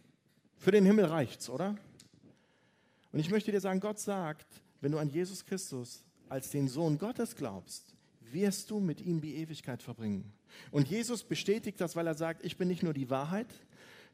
[0.57, 1.77] Für den Himmel reicht's, oder?
[3.11, 4.47] Und ich möchte dir sagen, Gott sagt,
[4.81, 7.93] wenn du an Jesus Christus als den Sohn Gottes glaubst,
[8.31, 10.33] wirst du mit ihm die Ewigkeit verbringen.
[10.71, 13.53] Und Jesus bestätigt das, weil er sagt, ich bin nicht nur die Wahrheit,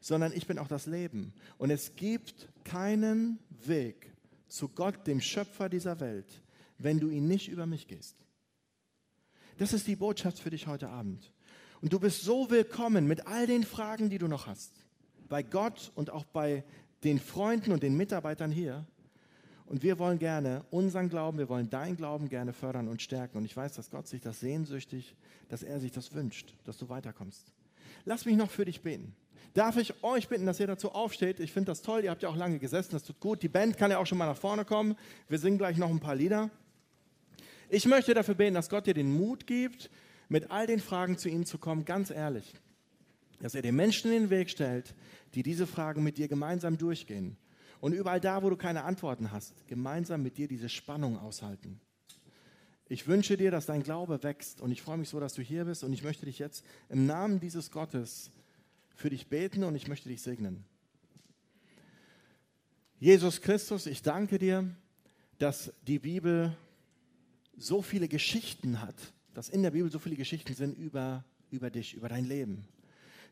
[0.00, 1.32] sondern ich bin auch das Leben.
[1.56, 4.12] Und es gibt keinen Weg
[4.48, 6.42] zu Gott, dem Schöpfer dieser Welt,
[6.76, 8.16] wenn du ihn nicht über mich gehst.
[9.56, 11.32] Das ist die Botschaft für dich heute Abend.
[11.82, 14.72] Und du bist so willkommen mit all den Fragen, die du noch hast.
[15.28, 16.64] Bei Gott und auch bei
[17.04, 18.86] den Freunden und den Mitarbeitern hier.
[19.66, 23.38] Und wir wollen gerne unseren Glauben, wir wollen deinen Glauben gerne fördern und stärken.
[23.38, 25.16] Und ich weiß, dass Gott sich das sehnsüchtig,
[25.48, 27.52] dass er sich das wünscht, dass du weiterkommst.
[28.04, 29.14] Lass mich noch für dich beten.
[29.52, 31.40] Darf ich euch bitten, dass ihr dazu aufsteht?
[31.40, 33.42] Ich finde das toll, ihr habt ja auch lange gesessen, das tut gut.
[33.42, 34.96] Die Band kann ja auch schon mal nach vorne kommen.
[35.28, 36.50] Wir singen gleich noch ein paar Lieder.
[37.68, 39.90] Ich möchte dafür beten, dass Gott dir den Mut gibt,
[40.28, 42.54] mit all den Fragen zu ihm zu kommen, ganz ehrlich.
[43.40, 44.94] Dass er den Menschen in den Weg stellt,
[45.34, 47.36] die diese Fragen mit dir gemeinsam durchgehen.
[47.80, 51.80] Und überall da, wo du keine Antworten hast, gemeinsam mit dir diese Spannung aushalten.
[52.88, 55.64] Ich wünsche dir, dass dein Glaube wächst und ich freue mich so, dass du hier
[55.64, 58.30] bist und ich möchte dich jetzt im Namen dieses Gottes
[58.94, 60.64] für dich beten und ich möchte dich segnen.
[62.98, 64.70] Jesus Christus, ich danke dir,
[65.38, 66.56] dass die Bibel
[67.58, 68.94] so viele Geschichten hat,
[69.36, 72.64] dass in der Bibel so viele Geschichten sind über, über dich, über dein Leben.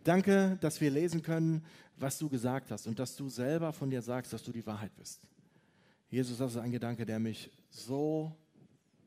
[0.05, 1.65] Danke, dass wir lesen können,
[1.97, 4.95] was du gesagt hast und dass du selber von dir sagst, dass du die Wahrheit
[4.97, 5.23] bist.
[6.11, 8.37] Jesus, das ist ein Gedanke, der mich so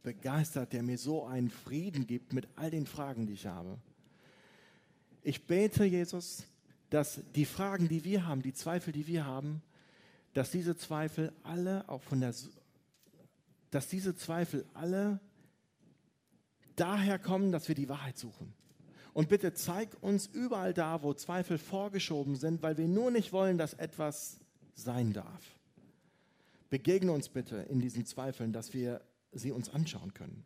[0.02, 3.78] begeistert, der mir so einen Frieden gibt mit all den Fragen, die ich habe.
[5.22, 6.46] Ich bete, Jesus,
[6.90, 9.62] dass die Fragen, die wir haben, die Zweifel, die wir haben,
[10.34, 12.34] dass diese Zweifel alle auch von der,
[13.70, 15.20] dass diese Zweifel alle
[16.78, 18.54] daher kommen, dass wir die Wahrheit suchen.
[19.14, 23.58] Und bitte zeig uns überall da, wo Zweifel vorgeschoben sind, weil wir nur nicht wollen,
[23.58, 24.40] dass etwas
[24.76, 25.58] sein darf.
[26.70, 29.02] Begegne uns bitte in diesen Zweifeln, dass wir
[29.32, 30.46] sie uns anschauen können.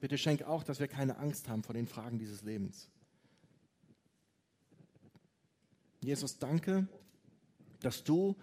[0.00, 2.88] Bitte schenk auch, dass wir keine Angst haben vor den Fragen dieses Lebens.
[6.00, 6.86] Jesus, danke,
[7.80, 8.36] dass du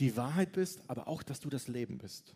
[0.00, 2.34] die Wahrheit bist, aber auch, dass du das Leben bist.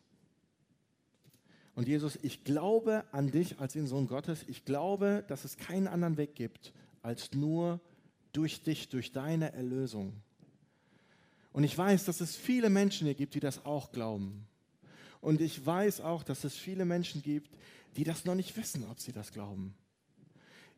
[1.78, 4.44] Und Jesus, ich glaube an dich als den Sohn Gottes.
[4.48, 6.72] Ich glaube, dass es keinen anderen Weg gibt,
[7.02, 7.78] als nur
[8.32, 10.12] durch dich, durch deine Erlösung.
[11.52, 14.44] Und ich weiß, dass es viele Menschen hier gibt, die das auch glauben.
[15.20, 17.56] Und ich weiß auch, dass es viele Menschen gibt,
[17.96, 19.72] die das noch nicht wissen, ob sie das glauben.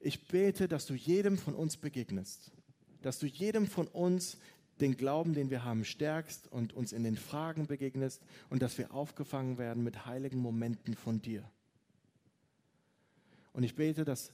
[0.01, 2.53] Ich bete, dass du jedem von uns begegnest,
[3.01, 4.37] dass du jedem von uns
[4.81, 8.93] den Glauben, den wir haben, stärkst und uns in den Fragen begegnest und dass wir
[8.95, 11.45] aufgefangen werden mit heiligen Momenten von dir.
[13.53, 14.33] Und ich bete, dass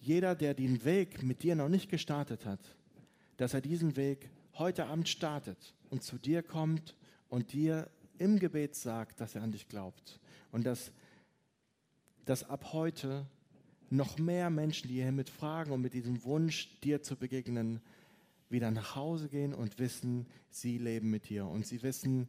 [0.00, 2.60] jeder, der den Weg mit dir noch nicht gestartet hat,
[3.36, 6.96] dass er diesen Weg heute Abend startet und zu dir kommt
[7.28, 10.20] und dir im Gebet sagt, dass er an dich glaubt.
[10.52, 10.92] Und dass,
[12.24, 13.26] dass ab heute
[13.90, 17.80] noch mehr Menschen, die hier mit Fragen und mit diesem Wunsch, dir zu begegnen,
[18.54, 21.46] wieder nach Hause gehen und wissen, sie leben mit dir.
[21.46, 22.28] Und sie wissen,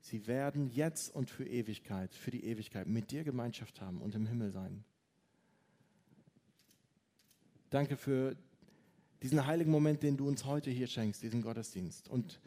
[0.00, 4.26] sie werden jetzt und für Ewigkeit, für die Ewigkeit mit dir Gemeinschaft haben und im
[4.26, 4.84] Himmel sein.
[7.70, 8.36] Danke für
[9.22, 12.08] diesen heiligen Moment, den du uns heute hier schenkst, diesen Gottesdienst.
[12.08, 12.38] Und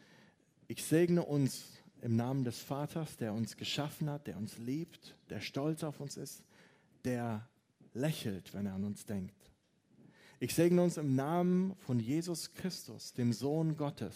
[0.68, 5.40] ich segne uns im Namen des Vaters, der uns geschaffen hat, der uns liebt, der
[5.40, 6.44] stolz auf uns ist,
[7.04, 7.48] der
[7.94, 9.45] lächelt, wenn er an uns denkt.
[10.38, 14.14] Ich segne uns im Namen von Jesus Christus, dem Sohn Gottes,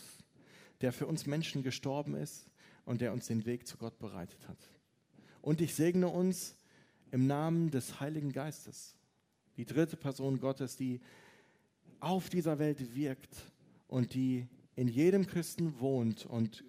[0.82, 2.50] der für uns Menschen gestorben ist
[2.84, 4.58] und der uns den Weg zu Gott bereitet hat.
[5.40, 6.56] Und ich segne uns
[7.10, 8.94] im Namen des Heiligen Geistes,
[9.56, 11.00] die dritte Person Gottes, die
[12.00, 13.34] auf dieser Welt wirkt
[13.88, 14.46] und die
[14.76, 16.64] in jedem Christen wohnt und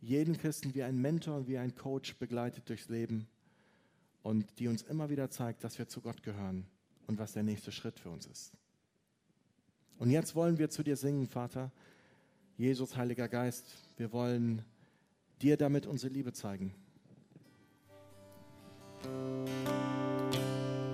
[0.00, 3.26] jeden Christen wie ein Mentor und wie ein Coach begleitet durchs Leben
[4.22, 6.66] und die uns immer wieder zeigt, dass wir zu Gott gehören
[7.06, 8.52] und was der nächste Schritt für uns ist.
[9.98, 11.70] Und jetzt wollen wir zu dir singen, Vater,
[12.56, 14.64] Jesus, Heiliger Geist, wir wollen
[15.40, 16.74] dir damit unsere Liebe zeigen.
[19.04, 20.03] Musik